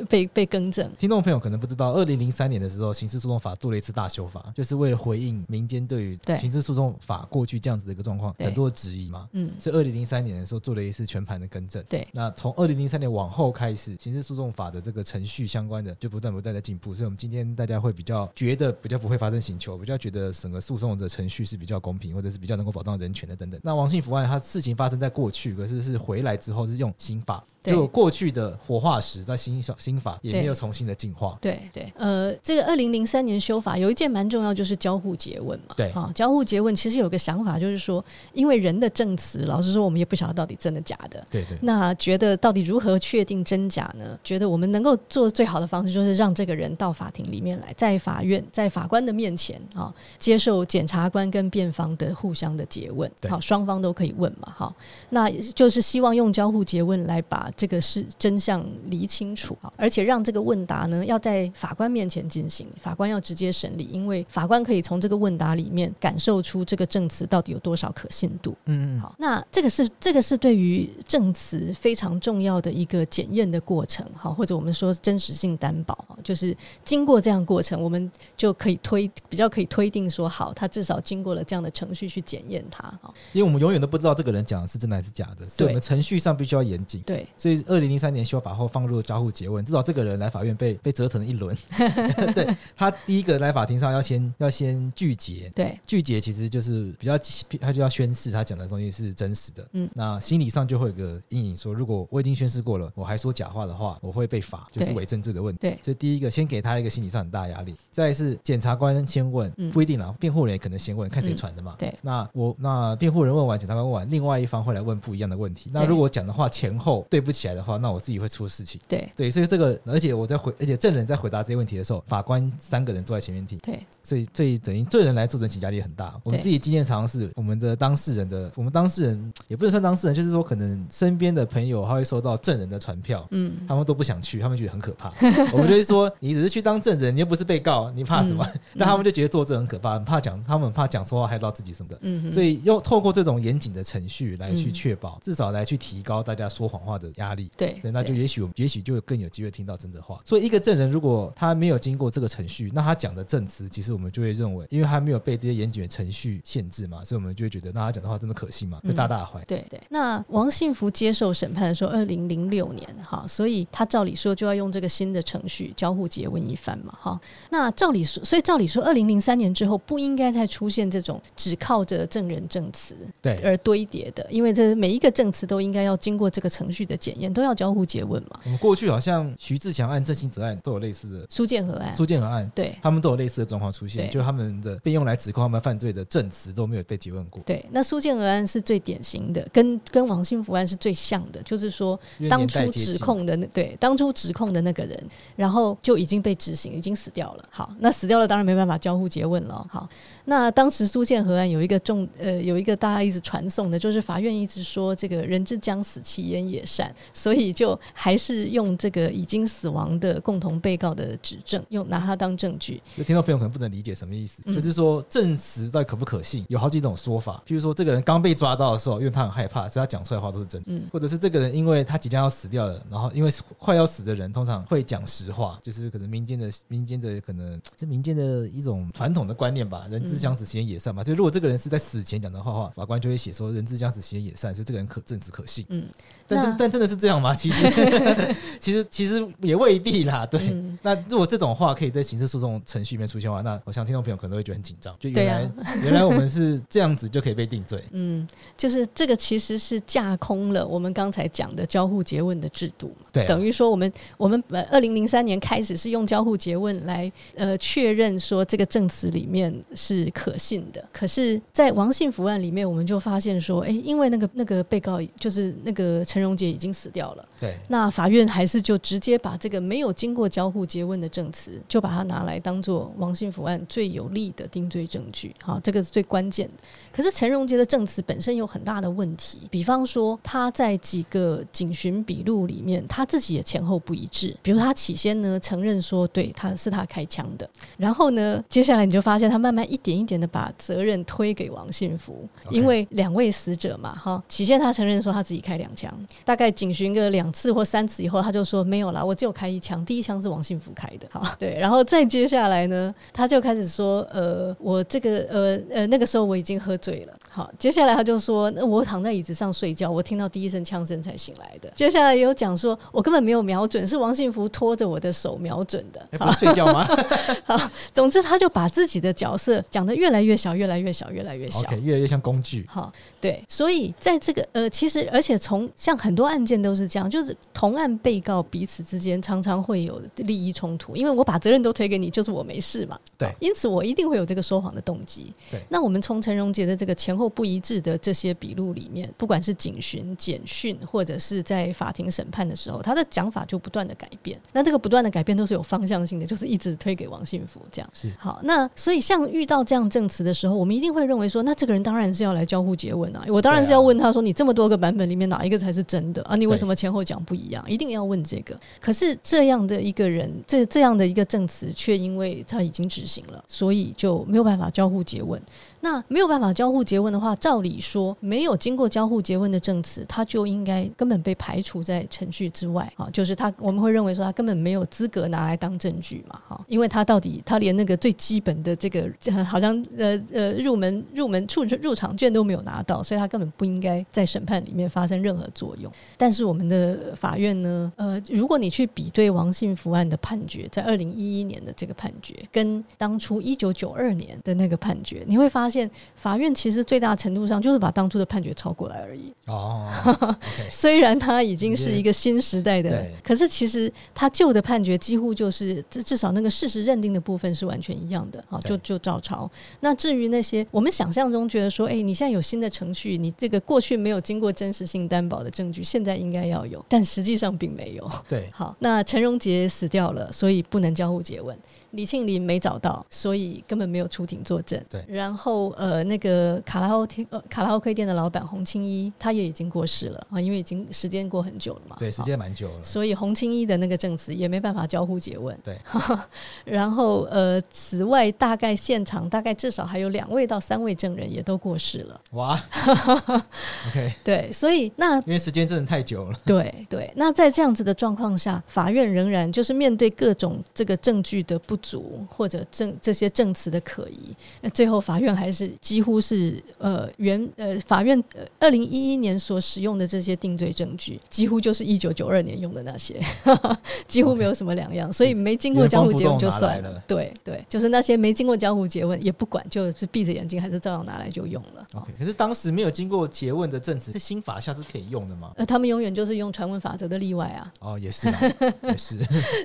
[0.09, 0.89] 被被更正。
[0.97, 1.87] 听众朋友可能不知道。
[1.97, 9.27] 二零零三年的时候，刑事诉讼法做了一次大修法，就是为了回应民间对于刑事诉讼法过去这样子的一个状况很多的质疑嘛。
[9.31, 11.83] 嗯，所以二零零三年的时候做了一次全盘的更正。
[11.89, 16.93] 对，那从二零零三年往后开始，刑事诉讼法的这个程序相关的就不断不断的进步。
[16.93, 23.59] 所以，我们今天大家会比较觉得比较不会发生刑求，比较觉得整个诉讼的程序是比较公平，或者是比较能够保障人权的等等。
[23.63, 31.37] 那王信福案，它事情发生在过去，可是是回来之后是用刑法，就过去的活化石在新小新法也没有重新的进化。
[31.41, 32.67] 对对，呃，这个。
[32.67, 35.73] 二零零三年修法有一件蛮重要，就是交互诘问嘛。
[35.77, 38.03] 对啊，交互诘问其实有个想法，就是说，
[38.33, 41.25] 因为人的证词，老实说，我们也不晓得到底真的假的。
[41.31, 41.57] 对对。
[41.61, 44.19] 那觉得到底如何确定真假呢？
[44.21, 53.09] 觉得我们能够做最好的方式，就是让这个人到法庭里面来，在法院，在法官的面前啊，接受检察官跟辩方的互相的诘问。
[53.29, 54.53] 好，双方都可以问嘛。
[54.53, 54.75] 好，
[55.11, 62.65] 那就是希望用交互诘问来把这个是真相厘清楚啊，而且让这个问答呢，要在法官面前进行。
[62.79, 68.55] 法官要直接审理，因为法官可以从这个问答里面感受出这个证词到底有多少可信度。
[68.65, 82.87] 嗯嗯，好，那这个是这个是对于证词非常重要的一个检验的过程，好，或者我们说真实性担保，就是经过这样过程，我们就可以推比较可以推定说，好，他至少经过了这样的程序去检验他。
[83.33, 87.01] 因为我们永远都不知道这个人讲的是真的还是假的，所以我们程序上必须要严谨。
[87.01, 91.55] 对，所以二零零三年修法后放入了交互诘问，至少这个人来法院被被折腾了一轮。
[92.33, 92.47] 对。
[92.75, 97.17] 他第一个来法庭上要先要先拒绝，对，拒绝其实就是比较，
[97.59, 105.59] 他就要宣誓他讲的东西是真实的，嗯，那心理上就会有个阴影，说如果我已经宣誓过了，我还说假话的话，我会被罚，就是伪证罪的问题。
[105.61, 107.75] 对，所以第一个先给他一个心理上很大压力。
[107.91, 111.75] 再来是检察官先问，不一定啦，辩护人也可能先问，看谁传的嘛。
[111.77, 115.69] 对，那我那辩护人问完，检察官问完，另外一方会来问不一样的问题。
[115.73, 118.79] 那如果讲的话前后对不起来的话，那我自己会出事情。
[118.87, 123.59] 对，对，所以这个而且我在回，而且证人在回答这些问题的时候，法官三个人坐在前面听。
[123.59, 126.17] 对，所以所以等于证人来作证，其压力很大。
[126.23, 135.11] 我们自己经验常常是，我们的当事人的，我们当事人也不能算当事人，就是说可能身边的朋友他会收到证人的传票，嗯，他们都不想去，他们觉得很可怕。
[135.51, 138.47] 我们就会说，你只是去当证人，你又不是被告，你怕什么？
[138.73, 141.97] 那、嗯、 他们就觉得作证很可怕，很怕讲，他们很怕讲错话害到自己什么的。
[142.01, 147.51] 嗯，所以用透过这种严谨的程序来去确保，至少来去提高大家说谎话的压力。
[147.55, 150.19] 对，对，那就也许我们也许就更有机会听到真的话。
[150.25, 158.79] 所以一个证人如果他没有经过这个程序，那他讲的证词，其实我们就会认为，因为他没有被这些严谨的程序限制嘛，所以我们就会觉得，那他讲的话真的可信吗？
[158.83, 159.45] 会大大怀疑。
[159.45, 159.79] 对对。
[159.89, 167.19] 那王信福接受审判的时候，二零零六年哈，所以他照理说就要用这个新的程序交互结问一番嘛哈。
[167.49, 178.39] 那照理说，所以照理说，二零零三年之后不应该再出现这种只靠着证人证词对而堆叠的，因为这每一个证词都应该要经过这个程序的检验，都要交互诘问嘛。
[178.43, 187.41] 我们过去好像徐志强案、郑性泽案都有类似的，苏建和案、苏建和案，对，他们都有类似的状况出现，就他们的被用来指控他们犯罪的证词都没有被诘问过。
[187.45, 191.97] 对，那苏建和案是最典型的，跟跟王兴福案是最像的，就是说
[192.29, 195.01] 当初指控的那对当初指控的那个人，
[195.35, 197.45] 然后就已经被执行，已经死掉了。
[197.49, 199.65] 好，那死掉了，当然没办法交互诘问了。
[199.69, 199.87] 好，
[200.25, 212.81] 那当时苏建和案有一个重呃有一个大家一直传颂的，就是法院一直说这个人之将死，其言也善，所以就还是用这个已经死亡的共同被告的指证，用拿它当证据。
[212.95, 217.41] 就听众朋友可能不能理解什么意思，嗯、就是说证实到底可不可信，有好几种说法。
[217.47, 220.67] 譬如说这个人刚被抓到的时候，因为他很害怕，所以他讲出来的话都是真的。
[220.71, 231.03] 嗯，或者是这个人因为他即将要死掉了，然后因为快要死的人通常会讲实话，就是可能民间的民间的可能是民间的一种传统的观念吧，人之将死，其言也善嘛。
[231.03, 235.65] 所以如果这个人是在死前讲的话话，法官就会写说人之将死，其言也善，所以这个人可证实可信。
[235.69, 235.85] 嗯，
[236.27, 237.33] 但真但真的是这样吗？
[237.35, 237.71] 其实
[238.59, 240.25] 其实其实也未必啦。
[240.25, 244.95] 对，嗯、那如果这种话可以在刑事诉讼程序里面出现的话，那我想听众朋友可能都会觉得很紧张。
[244.99, 247.83] 就原来、啊、原来我们是这样子就可以被定罪。
[247.91, 253.07] 嗯，就是这个其实是架空了我们刚才讲的交互诘问的制度嘛。
[253.11, 260.83] 对、啊，等于说我们我们呃二零零三年开始是用交互诘问来呃确认说这个证词里面是可信的。
[260.91, 267.27] 可是，在王信福案里面，我们就发现说，哎，因为那个那个被告就是那个陈荣杰已经死掉了。
[267.39, 275.35] 对，那法院还是就直接把这个没有经过交互诘问的证词，就把它拿来当做王信福案最有力的定罪证据。
[275.41, 276.53] 好，这个是最关键的。
[276.91, 284.35] 可是陈荣杰的证词本身有很大的问题，比方说他在几个警询笔录里面，他自己也前后不一致。
[284.41, 295.91] 比如他起先呢承认说对他是他开枪的，然后呢接下来你就发现他慢慢一点一点的把责任推给王信福，因为两位死者嘛，哈，起先他承认说他自己开两枪，
[296.25, 316.87] 大概警询个两次或三次以后，他就说没有啦，我只有开一枪，第一枪是王幸福开的，好， 对，然后再接下来呢，他就开始说，呃，我这个呃呃那个时候我已经喝醉了，好，接下来他就说，那我躺在椅子上睡觉，我听到第一声枪声才醒来的，接下来也有讲说我根本没有瞄准，是王幸福拖着我的手瞄准的，不是睡觉吗？
[317.45, 332.97] 好，总之他就把自己的角色讲得越来越小，越来越小，越来越小，okay, 越来越像工具，好，对，所以在这个呃，其实而且从像很多案件都是这样，就是同案被告彼此之间常常会有利益冲突，因为我把责任都推给你，就是我没事嘛。
[333.17, 335.33] 对，因此我一定会有这个说谎的动机。
[335.49, 344.39] 对，那我们从陈荣杰的这个前后不一致的这些笔录里面，不管是警询、简讯，或者是在法庭审判的时候，他的讲法就不断的改变。
[344.53, 347.89] 那这个不断的改变都是有方向性的，就是一直推给王信福这样。
[347.93, 353.25] 是好，那所以像遇到这样证词的时候，我们一定会认为说，那这个人当然是要来交互诘问啊。
[353.27, 356.35] 我当然是要问他说，你这么多个版本里面哪一个才是真的啊？
[356.37, 357.63] 你为什么前后讲不一样？
[357.67, 358.57] 一定要问这个。
[358.79, 365.41] 可是这样的一个人，这这样的一个证词，却因为他已经执行了，所以就没有办法交互诘问。
[365.81, 379.09] 那没有办法交互詰问的话，照理说没有经过交互詰问的证词，他就应该根本被排除在程序之外啊，就是他我们会认为说他根本没有资格拿来当证据嘛，哈，因为他到底他连那个最基本的这个
[379.45, 385.91] 好像呃呃入门入门处入场券都没有拿到，所以他根本不应该在审判里面发生任何作用。
[386.17, 399.33] 但是我们的法院呢，呃，如果你去比对王信福案的判决，在二零一一年的这个判决，跟当初一九九二年的那个判决，你会发发现法院其实最大程度上就是把当初的判决抄过来而已。
[399.47, 399.85] 哦，
[400.71, 409.51] 虽然他已经是一个新时代的，可是其实他旧的判决几乎就是至至少那个事实认定的部分是完全一样的啊，就就照抄。
[409.81, 418.09] 那至于那些我们想象中觉得说，哎，你现在有新的程序，你这个过去没有经过真实性担保的证据，现在应该要有，但实际上并没有。
[418.29, 421.57] 对，好，那陈荣杰死掉了，所以不能交互詰问。
[421.91, 424.79] 李庆林没找到，所以根本没有出庭作证。
[424.89, 431.95] 对，然后呃，那个卡拉 OK 呃卡拉 OK 店的老板洪青一，他也已经过世了啊，因为已经时间过很久了嘛。
[431.99, 432.83] 对，时间蛮久了。
[432.83, 435.57] 所以洪青一的那个证词也没办法交互诘问。
[435.63, 435.77] 对。
[436.65, 442.21] 然后呃，此外大概现场大概至少还有两位到三位证人也都过世了。
[442.31, 442.59] 哇。
[443.89, 444.13] OK。
[444.23, 446.37] 对，所以那因为时间真的太久了。
[446.45, 458.21] 对对，那在这样子的状况下，法院仍然就是面对各种这个证据的不足或者证这些证词的可疑，那最后法院还是几乎是呃原呃法院
[458.59, 463.21] 二零一一年所使用的这些定罪证据，几乎就是一九九二年用的那些，
[464.07, 467.03] 几乎没有什么两样，所以没经过交互詰问就算了。
[467.07, 471.87] 对对，就是那些没经过江湖结问也不管，就是闭着眼睛还是照样拿来就用了。
[471.93, 475.51] OK，可是当时没有经过结问的证词，在新法下是可以用的吗？
[475.55, 477.71] 呃，他们永远就是用传闻法则的例外啊。
[477.79, 478.27] 哦，也是，
[478.83, 479.15] 也是，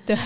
[0.06, 0.16] 对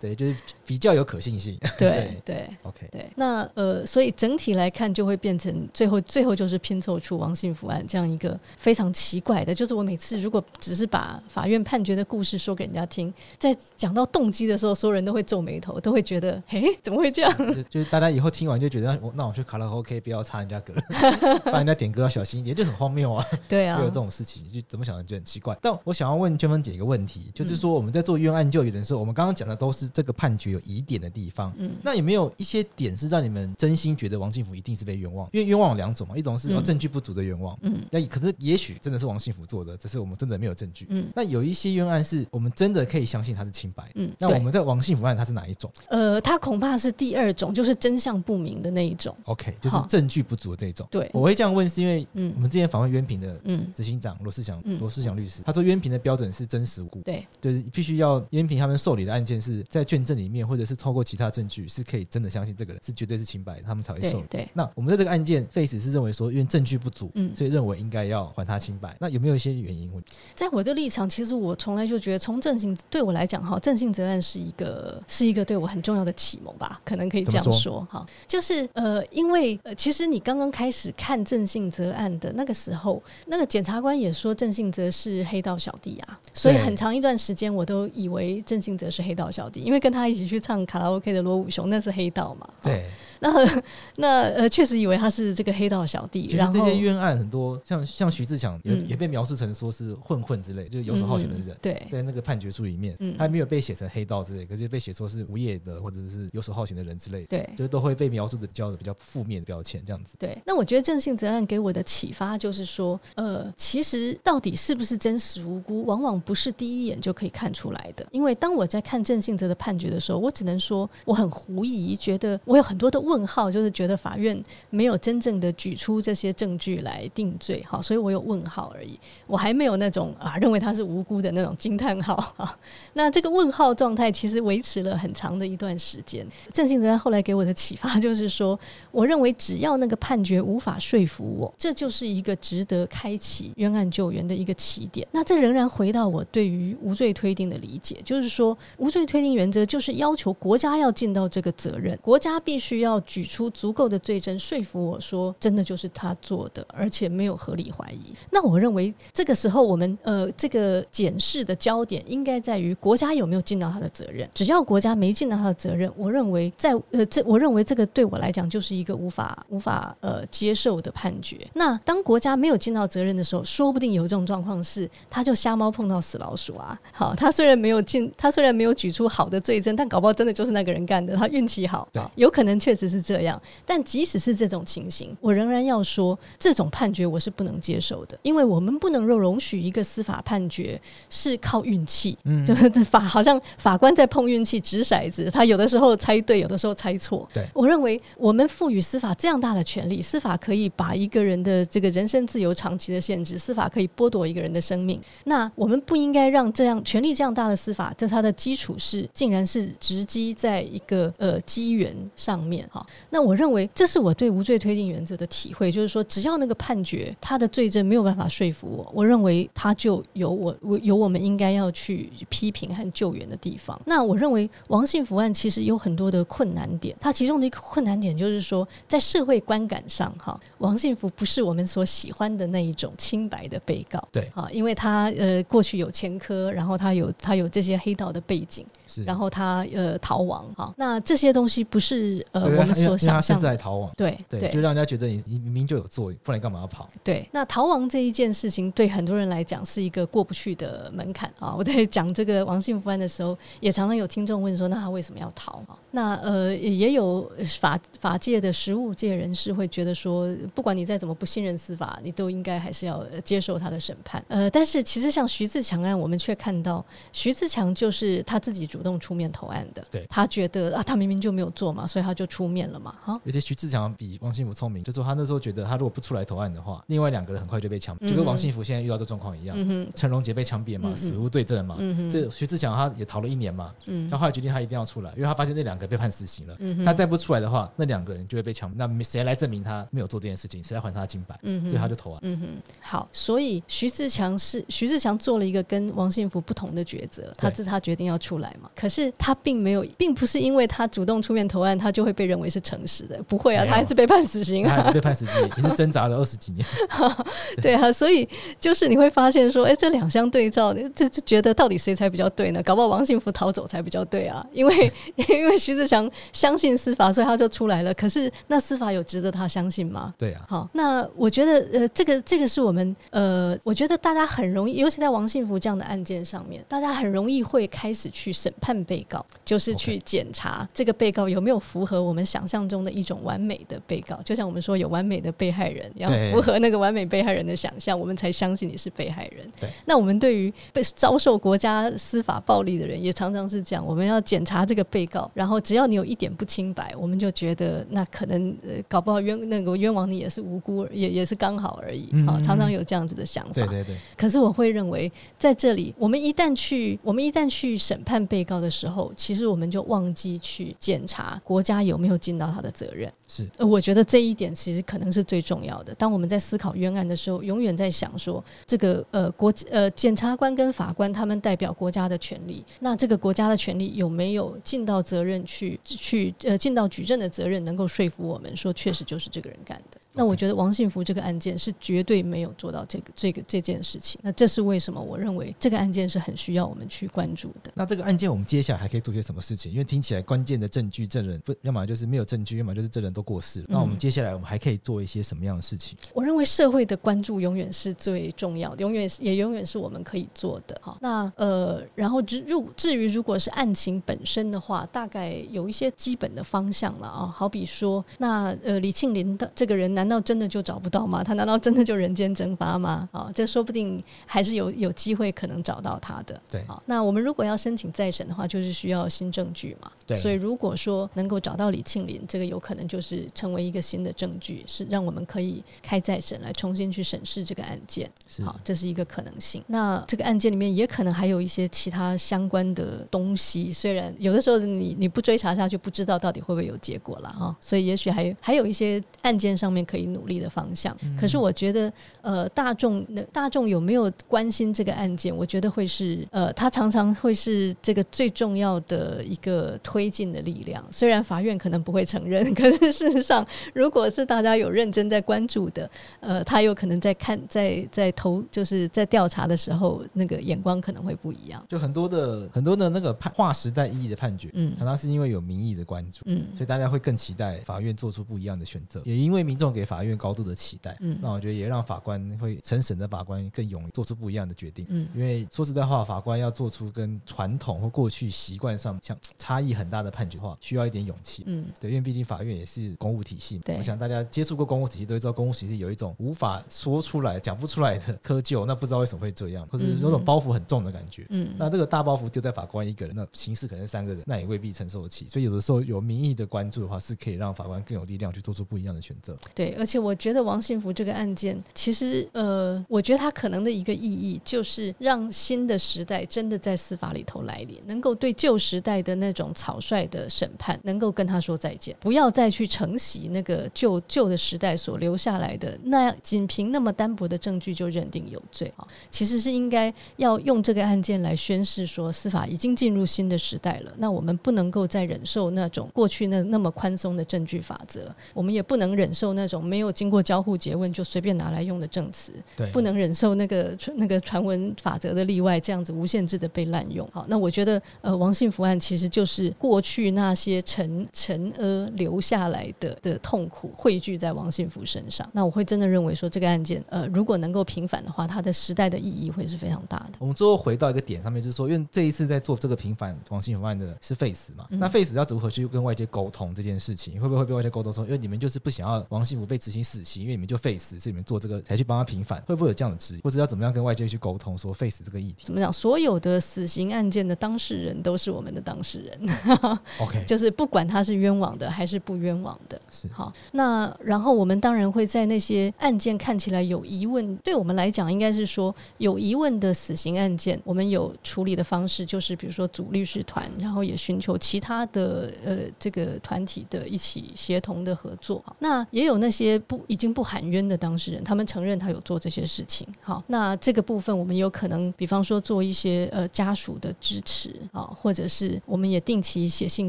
[0.00, 1.56] 对，就是比较有可信性。
[1.78, 9.54] 对 对，OK，对，那呃，所以整体来看，就会变成最后最后就是拼凑出王信福案这样一个非常奇怪的。
[9.54, 17.32] 就是我每次如果只是把法院判决的故事说给人家听，在讲到动机的时候，所有人都会皱眉头，都会觉得，嘿，怎么会这样？
[17.54, 20.74] 就，就是大家以后听完就觉得，那我去卡拉 OK 不要插人家歌，
[21.46, 23.24] 帮人家点歌要小心一点，就很荒谬啊。
[23.48, 25.56] 对啊，会有这种事情，就怎么想的就很奇怪。
[25.62, 35.28] 但我想要问娟芬姐一个问题，就是说我们在做冤案救援的时候，我们刚刚讲的都是这个判决有疑点的地方，嗯，那有没有一些点是让你们真心觉得王信福一定是被冤枉？
[35.32, 45.70] 因为冤枉有两种嘛，一种是证据不足的冤枉，嗯，那可是也许真的是王幸福做的，只是我们真的没有证据，嗯，那有一些冤案是我们真的可以相信他是清白，嗯，那我们在王幸福案他是哪一种？
[45.88, 49.14] 呃，他恐怕是第二种，就是真相不明的那一种。
[49.24, 50.86] OK，就是证据不足的这一种。
[50.90, 64.26] 对，我会这样问是因为，嗯，我们之前访问冤平的，嗯，执行长罗世祥，罗世祥律师，他说冤平的标准是真实无辜，对，就是必须要冤平他们受理的案件是在卷证里面，或者是透过其他证据是可以真的相信这个人是绝对是清白，他们才会受理。
[64.28, 68.94] 对，那我们在这个案件，Faith 是认为说，因为证据不足，嗯，所以认为应该要还他清白。
[69.00, 69.86] 那有没有一些原因？
[70.34, 92.84] 在我的立场，其实我从来就觉得，从正性对我来讲，哈，正性责案是一个是一个对我很重要的启蒙吧，可能可以这样说，哈，就是呃，因为呃，其实你刚刚开始看正性责案的那个时候，那个检察官也说正性责是黑道小弟啊，所以很长一段时间我都以为正性责是黑道小弟，因为跟他一起去唱卡拉 OK 的罗武雄那是黑道嘛，对。
[93.20, 93.62] 那
[93.96, 96.26] 那呃，确实以为他是这个黑道小弟。
[96.34, 101.48] 然后这些冤案很多，像像徐志强也、嗯、也被描述成说是混混之类，就是游手好闲的人。
[101.48, 107.24] 嗯、对，在那个判决书里面，嗯、他没有被写成黑道之类，可是被写说是无业的或者是游手好闲的人之类。
[107.26, 110.14] 对，就是都会被描述的叫的比较负面的标签这样子。
[110.18, 118.06] 对，那我觉得郑信哲案给我的启发就是说，呃，其实到底是不是真实无辜，往往不是第一眼就可以看出来的。
[118.10, 124.36] 因为当我在看郑信哲的判决的时候，我只能说我很狐疑，觉得我有很多的问号，就是觉得法院
[124.68, 132.58] 没有真正的举出这些证据来定罪，好，所以我有问号而已，我还没有那种啊认为他是无辜的那种惊叹号 啊。
[132.94, 136.26] 那这个问号状态其实维持了很长的一段时间。
[136.52, 138.58] 郑信哲后来给我的启发就是说，
[138.90, 145.06] 我认为只要那个判决无法说服我，这就是一个值得开启冤案救援的一个起点。
[145.12, 153.46] 那这仍然回到我对于无罪推定的理解，就是说无罪推定原则就是要求国家要尽到这个责任，国家必须要举出。
[153.56, 158.12] 足够的罪证说服我说，真的就是他做的，而且没有合理怀疑。
[158.30, 164.28] 那我认为这个时候，我们呃，这个检视的焦点应该在于国家有没有尽到他的责任。
[164.34, 171.38] 只要国家没尽到他的责任，我认为在呃，这我认为这个对我来讲就是一个无法无法呃接受的判决。
[171.54, 176.78] 那当国家没有尽到责任的时候，说不定有这种状况是，他就瞎猫碰到死老鼠啊。
[176.92, 183.40] 好，他虽然没有尽，他虽然没有举出好的罪证，但搞不好真的就是那个人干的，他运气好，有可能确实是这样。
[183.64, 197.28] 但即使是这种情形，我仍然要说，这种判决我是不能接受的，因为我们不能够容许一个司法判决是靠运气，嗯， 就是法好像法官在碰运气掷骰子，他有的时候猜对，有的时候猜错。
[197.32, 213.26] 对，我认为我们赋予司法这样大的权利，司法可以把一个人的这个人身自由长期的限制，司法可以剥夺一个人的生命，那我们不应该让这样权力这样大的司法，这它的基础是竟然是直击在一个呃机缘上面哈，那。
[213.26, 223.76] 我认为这是我对无罪推定原则的体会，就是说，只要那个判决他的罪证没有办法说服我，我认为他就有我我有我们应该要去批评和救援的地方。
[223.84, 246.88] 那我认为王信福案其实有很多的困难点，它其中的一个困难点就是说，在社会观感上，哈，王信福不是我们所喜欢的那一种清白的被告，对，啊，因为他呃过去有前科，然后他有他有这些黑道的背景，是，然后他呃逃亡哈，那这些东西不是呃我们所想象的逃亡，对对，就让人家觉得你你明明就有做，不然你干嘛要跑？
[247.02, 251.54] 对，那逃亡这一件事情对很多人来讲是一个过不去的门槛啊。
[251.56, 255.62] 我在 讲这个王信福案的时候，也常常有听众问说，那他为什么要逃？
[255.90, 264.22] 那呃也有法法界的实务界人士会觉得说，不管你再怎么不信任司法，你都应该还是要接受他的审判。
[264.28, 273.20] 呃，但是其实像徐自强案，我们却看到徐自强就是他自己主动出面投案的，对，他觉得啊，他明明就没有做嘛，所以他就出面了嘛，哈。
[273.26, 279.56] 而且徐志强比王信福聪明，就是说他那时候觉得他如果不出来投案的话，另外两个人很快就被枪毙，就跟王信福现在遇到这状况一样。
[279.58, 281.76] 嗯哼，陈荣杰被枪毙嘛，死无对证嘛。
[281.78, 283.74] 嗯哼，这徐志强他也逃了一年嘛。
[283.86, 286.56] 嗯，他后来决定他一定要出来，因为他发现那两个被判死刑了。
[286.60, 288.72] 嗯哼，他再不出来的话，那两个人就会被枪。
[288.76, 290.62] 那谁来证明他没有做这件事情？
[290.62, 291.38] 谁来还他清白？
[291.42, 292.20] 嗯，所以他就投案。
[292.22, 292.46] 嗯哼，
[292.80, 298.70] 好，所以徐志强是徐志强做了一个跟王信福不同的抉择，他自他决定要出来嘛。
[298.74, 303.22] 可是他并没有，并不是因为他主动出面投案，他就会被认为是诚实的。
[303.24, 306.66] 不会啊，他还是被判死刑，他还是被判死刑，也是挣扎了二十几年。
[307.60, 308.28] 对啊，所以
[308.60, 312.62] 就是你会发现说，哎，这两相对照，就就觉得到底谁才比较对呢？
[312.62, 314.92] 搞不好王幸福逃走才比较对啊，因为
[315.28, 317.92] 因为徐志强相信司法，所以他就出来了。
[317.94, 320.14] 可是那司法有值得他相信吗？
[320.18, 320.44] 对啊。
[320.48, 334.20] 好，那我觉得呃，这个这个是我们呃，我觉得大家很容易，尤其在王幸福这样的案件上面，大家很容易会开始去审判被告，就是去检查这个被告有没有符合我们想象中的一种完美的被告。
[334.24, 339.48] 就像我们说有完美的被害人，要符合那个完美被害人的想象，我们才相信你是被害人。
[339.60, 339.70] 对。
[339.84, 352.06] 那我们对于被遭受国家司法暴力的人，也常常是这样，我们要检查这个被告，然后只要你有一点不清白，我们就觉得那可能呃搞不好冤那个冤枉你也是无辜，也也是刚好而已。
[352.26, 353.52] 好、嗯嗯，常常有这样子的想法。
[353.52, 353.96] 对对对。
[354.16, 363.12] 可是我会认为，在这里，我们一旦去，我们一旦去审判被告的时候，其实我们就忘记去检查国家有没有尽到他的责任。
[363.28, 365.94] 是，我觉得这一点其实可能是最重要的。
[365.94, 379.98] 当我们在思考冤案的时候，永远在想说，这个呃国呃检察官跟法官他们代表国家的权利，那这个国家的权利有没有尽到责任去去呃尽到举证的责任，能够说服我们说确实就是这个人干的。
[380.16, 384.18] 那我觉得王信福这个案件是绝对没有做到这个这个这件事情。
[384.22, 385.00] 那这是为什么？
[385.00, 387.70] 我认为这个案件是很需要我们去关注的。
[387.74, 389.70] 那这个案件我们接下来还可以做些什么事情？
[389.70, 393.66] 因为听起来关键的证据证人不，要么就是没有证据，要么就是证人都过世了。
[393.68, 395.98] 那我们接下来我们还可以做一些什么样的事情？
[396.14, 400.80] 我认为社会的关注永远是最重要的，永远也永远是我们可以做的。
[400.82, 407.26] 哈，那呃，然后至入至于如果是案情本身的话，大概有一些基本的方向了啊。
[407.26, 411.24] 好比说，那呃李庆林的这个人，难道真的就找不到吗？
[411.24, 413.08] 他难道真的就人间蒸发吗？
[413.10, 416.40] 啊，这说不定还是有有机会可能找到他的。
[416.48, 419.90] 对，啊，那我们如果要申请再审的话，就是需要新证据嘛。
[420.06, 428.08] 对，所以如果说能够找到李庆林，这个有可能就是成为一个新的证据，是让我们可以开再审来重新去审视这个案件。
[428.28, 429.60] 是，好，这是一个可能性。
[429.66, 437.56] 那这个案件里面也可能还有一些其他相关的东西，虽然有的时候你你不追查下去，不知道到底会不会有结果了啊。
[437.60, 440.94] 所以也许还还有一些案件上面可以努力的方向。
[441.02, 445.34] 嗯、可是我觉得，呃，大众大众有没有关心这个案件？
[445.34, 450.84] 我觉得会是，呃，他常常会是这个最重要的一个推进的力量。
[450.90, 455.88] 虽然法院可能不会承认， 可是事实上，如果是大家有认真在关注的，
[456.20, 461.64] 呃，他有可能在看，在在投，就是在调查的时候，那个眼光可能会不一样。
[461.68, 470.96] 就很多的很多的那个判划时代意义的判决，嗯，常常是因为有民意的关注，嗯，所以大家会更期待法院做出不一样的选择，也因为民众给法院高度的期待。
[471.00, 474.86] 嗯，那我觉得也让法官会审审的法官更勇于做出不一样的决定。
[474.88, 481.42] 嗯，因为说实在话，法官要做出跟传统或过去习惯上像差异很大的判决话，需要一点勇气。
[481.46, 483.62] 嗯，对，因为毕竟法院也是公务体系嘛。
[483.66, 488.64] 对，我想大家接触过公务体系都会知道，公务体系有一种无法说出来、讲不出来的 窠臼。
[488.64, 491.26] 那不知道为什么会这样，或是有种包袱很重的感觉。
[491.28, 495.28] 嗯，那这个大包袱丢在法官一个人，那刑事可能三个人，那也未必承受得起。
[495.28, 499.36] 所以有的时候有民意的关注的话，是可以让法官更有力量去做出不一样的选择。
[499.54, 518.86] 对，而且我觉得王信福这个案件，其实呃，我觉得他可能的一个意义，就是让新的时代真的在司法里头来临，能够对旧时代的那种草率的审判，能够跟他说再见，不要再去承袭那个旧旧的时代所留下来的那样，仅凭那么单薄的证据就认定有罪啊。
[519.10, 523.92] 其实是应该要用这个案件来宣示说，司法已经进入新的时代了。
[523.98, 529.55] 那我们不能够再忍受那种过去那那么宽松的证据法则，我们也不能忍受那种。
[529.56, 537.08] 种没有经过交互诘问就随便拿来用的证词，对，不能忍受那个那个传闻法则的例外，这样子无限制的被滥用。
[537.12, 545.28] 好，那我觉得呃，王信福案其实就是过去那些陈陈阿留下来的的痛苦汇聚在王信福身上。
[545.32, 550.12] 那我会真的认为说这个案件呃，如果能够平反的话，它的时代的意义会是非常大的。
[550.18, 557.20] 我们最后回到一个点上面，就是说，因为这一次在做这个平反王信福案的是 Face 嘛，嗯、那废死要如何去跟外界沟通这件事情？
[557.20, 563.20] 会不会会被外界沟通说，因为你们就是不想要王信福被执行死刑，因为你们就废死，是你们做这个才去帮他平反，会不会有这样的质疑？
[563.20, 565.44] 或者要怎么样跟外界去沟通说废死这个议题？
[565.44, 565.72] 怎么讲？
[565.72, 569.38] 所有的死刑案件的当事人都是我们的当事人。
[570.00, 573.32] OK，就是不管他是冤枉的还是不冤枉的，是好。
[573.52, 588.44] 那然后我们当然会在那些案件看起来有疑问，对我们来讲应该是说有疑问的死刑案件，我们有处理的方式，就是比如说组律师团，然后也寻求其他的呃这个团体的一起协同的合作。
[588.58, 592.86] 那也有那些不已经不喊冤的当事人，他们承认他有做这些事情。
[593.00, 599.88] 好，那这个部分我们有可能，比方说做一些呃家属的支持啊，或者是我们也定期写信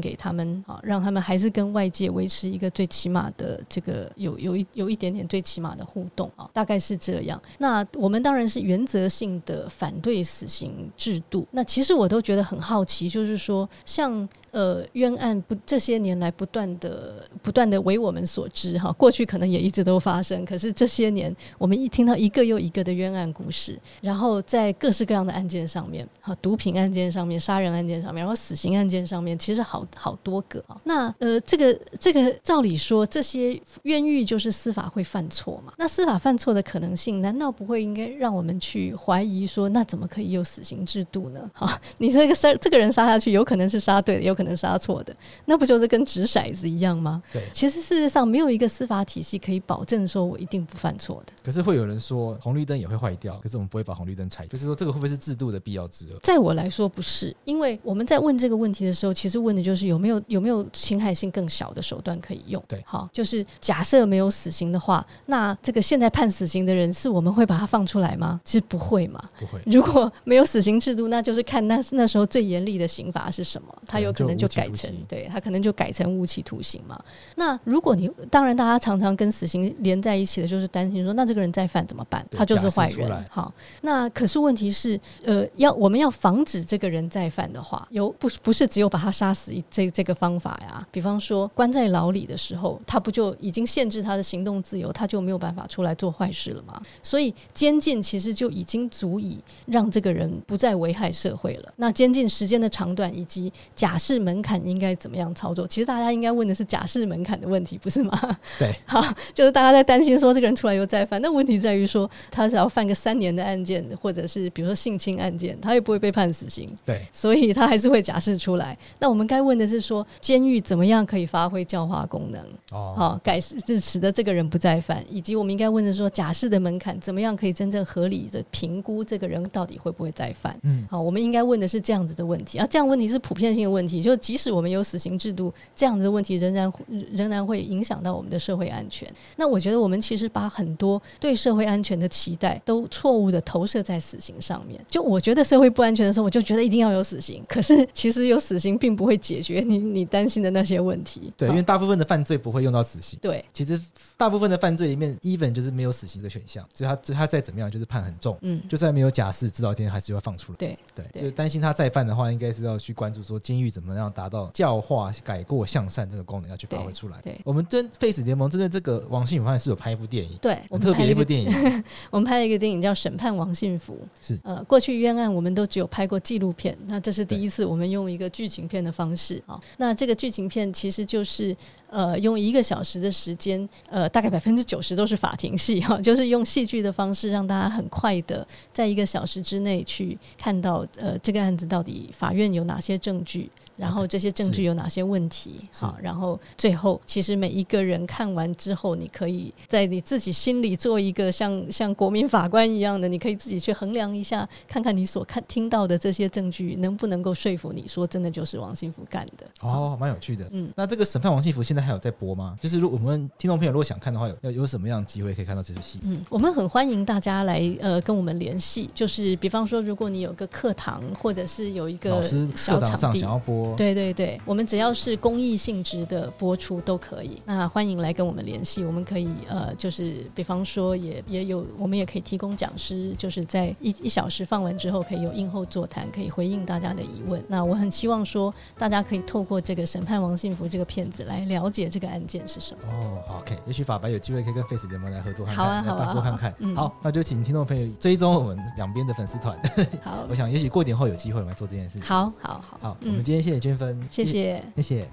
[0.00, 7.40] 给他们啊，让他们还是跟外界维持一个最起码的这个有有一有一点点最起码的互动啊，大概是这样。
[7.58, 11.46] 那我们当然是原则性的反对死刑制度。
[11.52, 14.28] 那其实我都觉得很好奇，就是说像。
[14.50, 30.80] 呃，冤案不这些年来不断的不断的为我们所知哈，过去可能也一直都发生，可是这些年我们一听到一个又一个的冤案故事，然后在各式各样的案件上面，哈，毒品案件上面、杀人案件上面，然后死刑案件上面，其实好好多个啊。
[30.84, 35.74] 那呃，这个这个照理说，这些冤狱就是司法会犯错嘛？
[35.76, 41.50] 那司法犯错的可能性，难道不会应该让我们去怀疑说，那怎么可以有死刑制度呢？
[41.52, 44.37] 哈，你这个杀这个人杀下去，有可能是杀对的，有。
[44.38, 45.14] 可能杀错的，
[45.46, 47.20] 那不就是跟掷骰子一样吗？
[47.32, 51.32] 对，其实事实上没有一个司法体系可以保证说我一定不犯错的。
[51.42, 54.46] 可是会有人说红绿灯也会坏掉，可是我们不会把红绿灯拆。
[54.46, 56.20] 就是说这个会不会是制度的必要之恶？
[56.22, 62.62] 在我来说不是，因为我们在问这个问题的时候，其实问的就是有没有有没有侵害性更小的手段可以用。
[62.68, 68.40] 对，好，就是假设没有死刑的话，那这个现在判死刑的人是我们会把他放出来吗？
[68.44, 69.60] 其实不会嘛，不会。
[69.66, 74.27] 如果没有死刑制度，那就是看那那时候最严厉的刑罚是什么，他有可能。
[74.28, 77.02] 可能就改成，对，他可能就改成无期徒刑嘛。
[77.36, 82.26] 那如果你当然，大家常常跟死刑连在一起的，就是担心说，那这个人再犯怎么办？
[82.30, 83.24] 他就是坏人。
[83.30, 90.86] 好，那可是问题是，呃，要我们要防止这个人再犯的话，有不不是只有把他杀死这这个方法呀？
[90.92, 96.82] 比方说，关在牢里的时候，他不就已经限制他的行动自由，他就没有办法出来做坏事了吗？
[97.02, 101.72] 所以监禁其实就已经足以让这个人不再危害社会了。
[101.76, 104.17] 那监禁时间的长短以及假释。
[104.18, 105.66] 门槛应该怎么样操作？
[105.66, 108.38] 其实大家应该问的是假释门槛的问题，不是吗？
[108.58, 109.02] 对， 好，
[109.32, 116.68] 就是大家在担心说这个人出来又再犯，那问题在于说他只要犯个三年的案件，或者是比如说性侵案件，他也不会被判死刑。
[116.84, 118.76] 对，所以他还是会假释出来。
[118.98, 122.40] 那我们该问的是说，监狱怎么样可以发挥教化功能？
[122.70, 130.58] 哦，好，改是使得这个人不再犯，以及我们应该问的是说，假释的门槛怎么样可以真正合理的评估这个人到底会不会再犯？
[130.62, 134.02] 嗯，好，我们应该问的是这样子的问题啊，这样问题是普遍性的问题。
[134.08, 136.72] 就即使我们有死刑制度，这样子的问题仍然
[137.12, 139.06] 仍然会影响到我们的社会安全。
[139.36, 144.82] 那我觉得我们其实把很多对社会安全的期待都错误的投射在死刑上面。
[144.88, 147.44] 就我觉得社会不安全的时候，我就觉得一定要有死刑。
[147.46, 151.32] 可是其实有死刑并不会解决你你担心的那些问题。
[151.36, 153.18] 对，因为大部分的犯罪不会用到死刑。
[153.20, 153.78] 对，其实
[154.16, 158.38] 大部分的犯罪里面，even 就是没有死刑的选项，所以他他再怎么样就是判很重。
[158.40, 160.56] 嗯，就算没有假释，知道今天还是要放出来。
[160.58, 167.18] 对对，就是担心他再犯的话，应该是要去关注说监狱怎么样达到教化、改过向善这个功能要去发挥出来。
[167.22, 171.50] 对，我们跟废死联盟针对这个王信福案是有拍一部电影，对，我们特别一部电影，
[172.10, 173.94] 我们拍了一个电影叫《审判王信福》。
[174.26, 179.60] 是呃，过去冤案我们都只有拍过纪录片，那这是第一次我们用一个剧情片的方式啊。
[179.76, 181.56] 那这个剧情片其实就是
[181.90, 193.50] 呃，用一个小时的时间，呃，大概百分之九十都是法庭戏哈， 就是用戏剧的方式让大家很快的在一个小时之内去看到呃这个案子到底法院有哪些证据。
[193.88, 195.60] 然后这些证据有哪些问题？
[195.72, 209.46] 好，然后最后其实每一个人看完之后，你可以在你自己心里做一个像像国民法官一样的，你可以自己去衡量一下，看看你所看听到的这些证据能不能够说服你说真的就是王幸福干的。
[209.60, 210.46] 哦，蛮有趣的。
[210.50, 212.54] 嗯，那这个审判王幸福现在还有在播吗？
[212.60, 215.98] 就是如果我们听众朋友如果想看的话，有要有什么样的机会可以看到这部戏？
[216.02, 223.74] 嗯，我们很欢迎大家来呃跟我们联系，就是比方说如果你有个课堂或者是有一个小场地老师课堂上想要播。
[223.78, 227.40] 对对对，我们只要是公益性质的播出都可以。
[227.44, 237.40] 那欢迎来跟我们联系，我们可以呃，就是比方说也也有，我们也可以提供讲师，就是在一一小时放完之后，可以有映后座谈，可以回应大家的疑问。
[237.46, 242.80] 那我很希望说，大家可以透过这个审判王信福这个片子来了解这个案件是什么。
[242.90, 246.52] 哦，好，OK，也许法白有机会可以跟 Face 联盟来合作看看，好啊，好啊，来多看看。
[246.58, 249.56] 嗯，好，那就请听众朋友追踪我们两边的粉丝团。
[250.02, 252.02] 好， 我想也许过年后有机会我们来做这件事情。
[252.02, 254.62] 好好好，好，我们今天谢谢分谢谢。
[254.76, 255.06] 谢谢。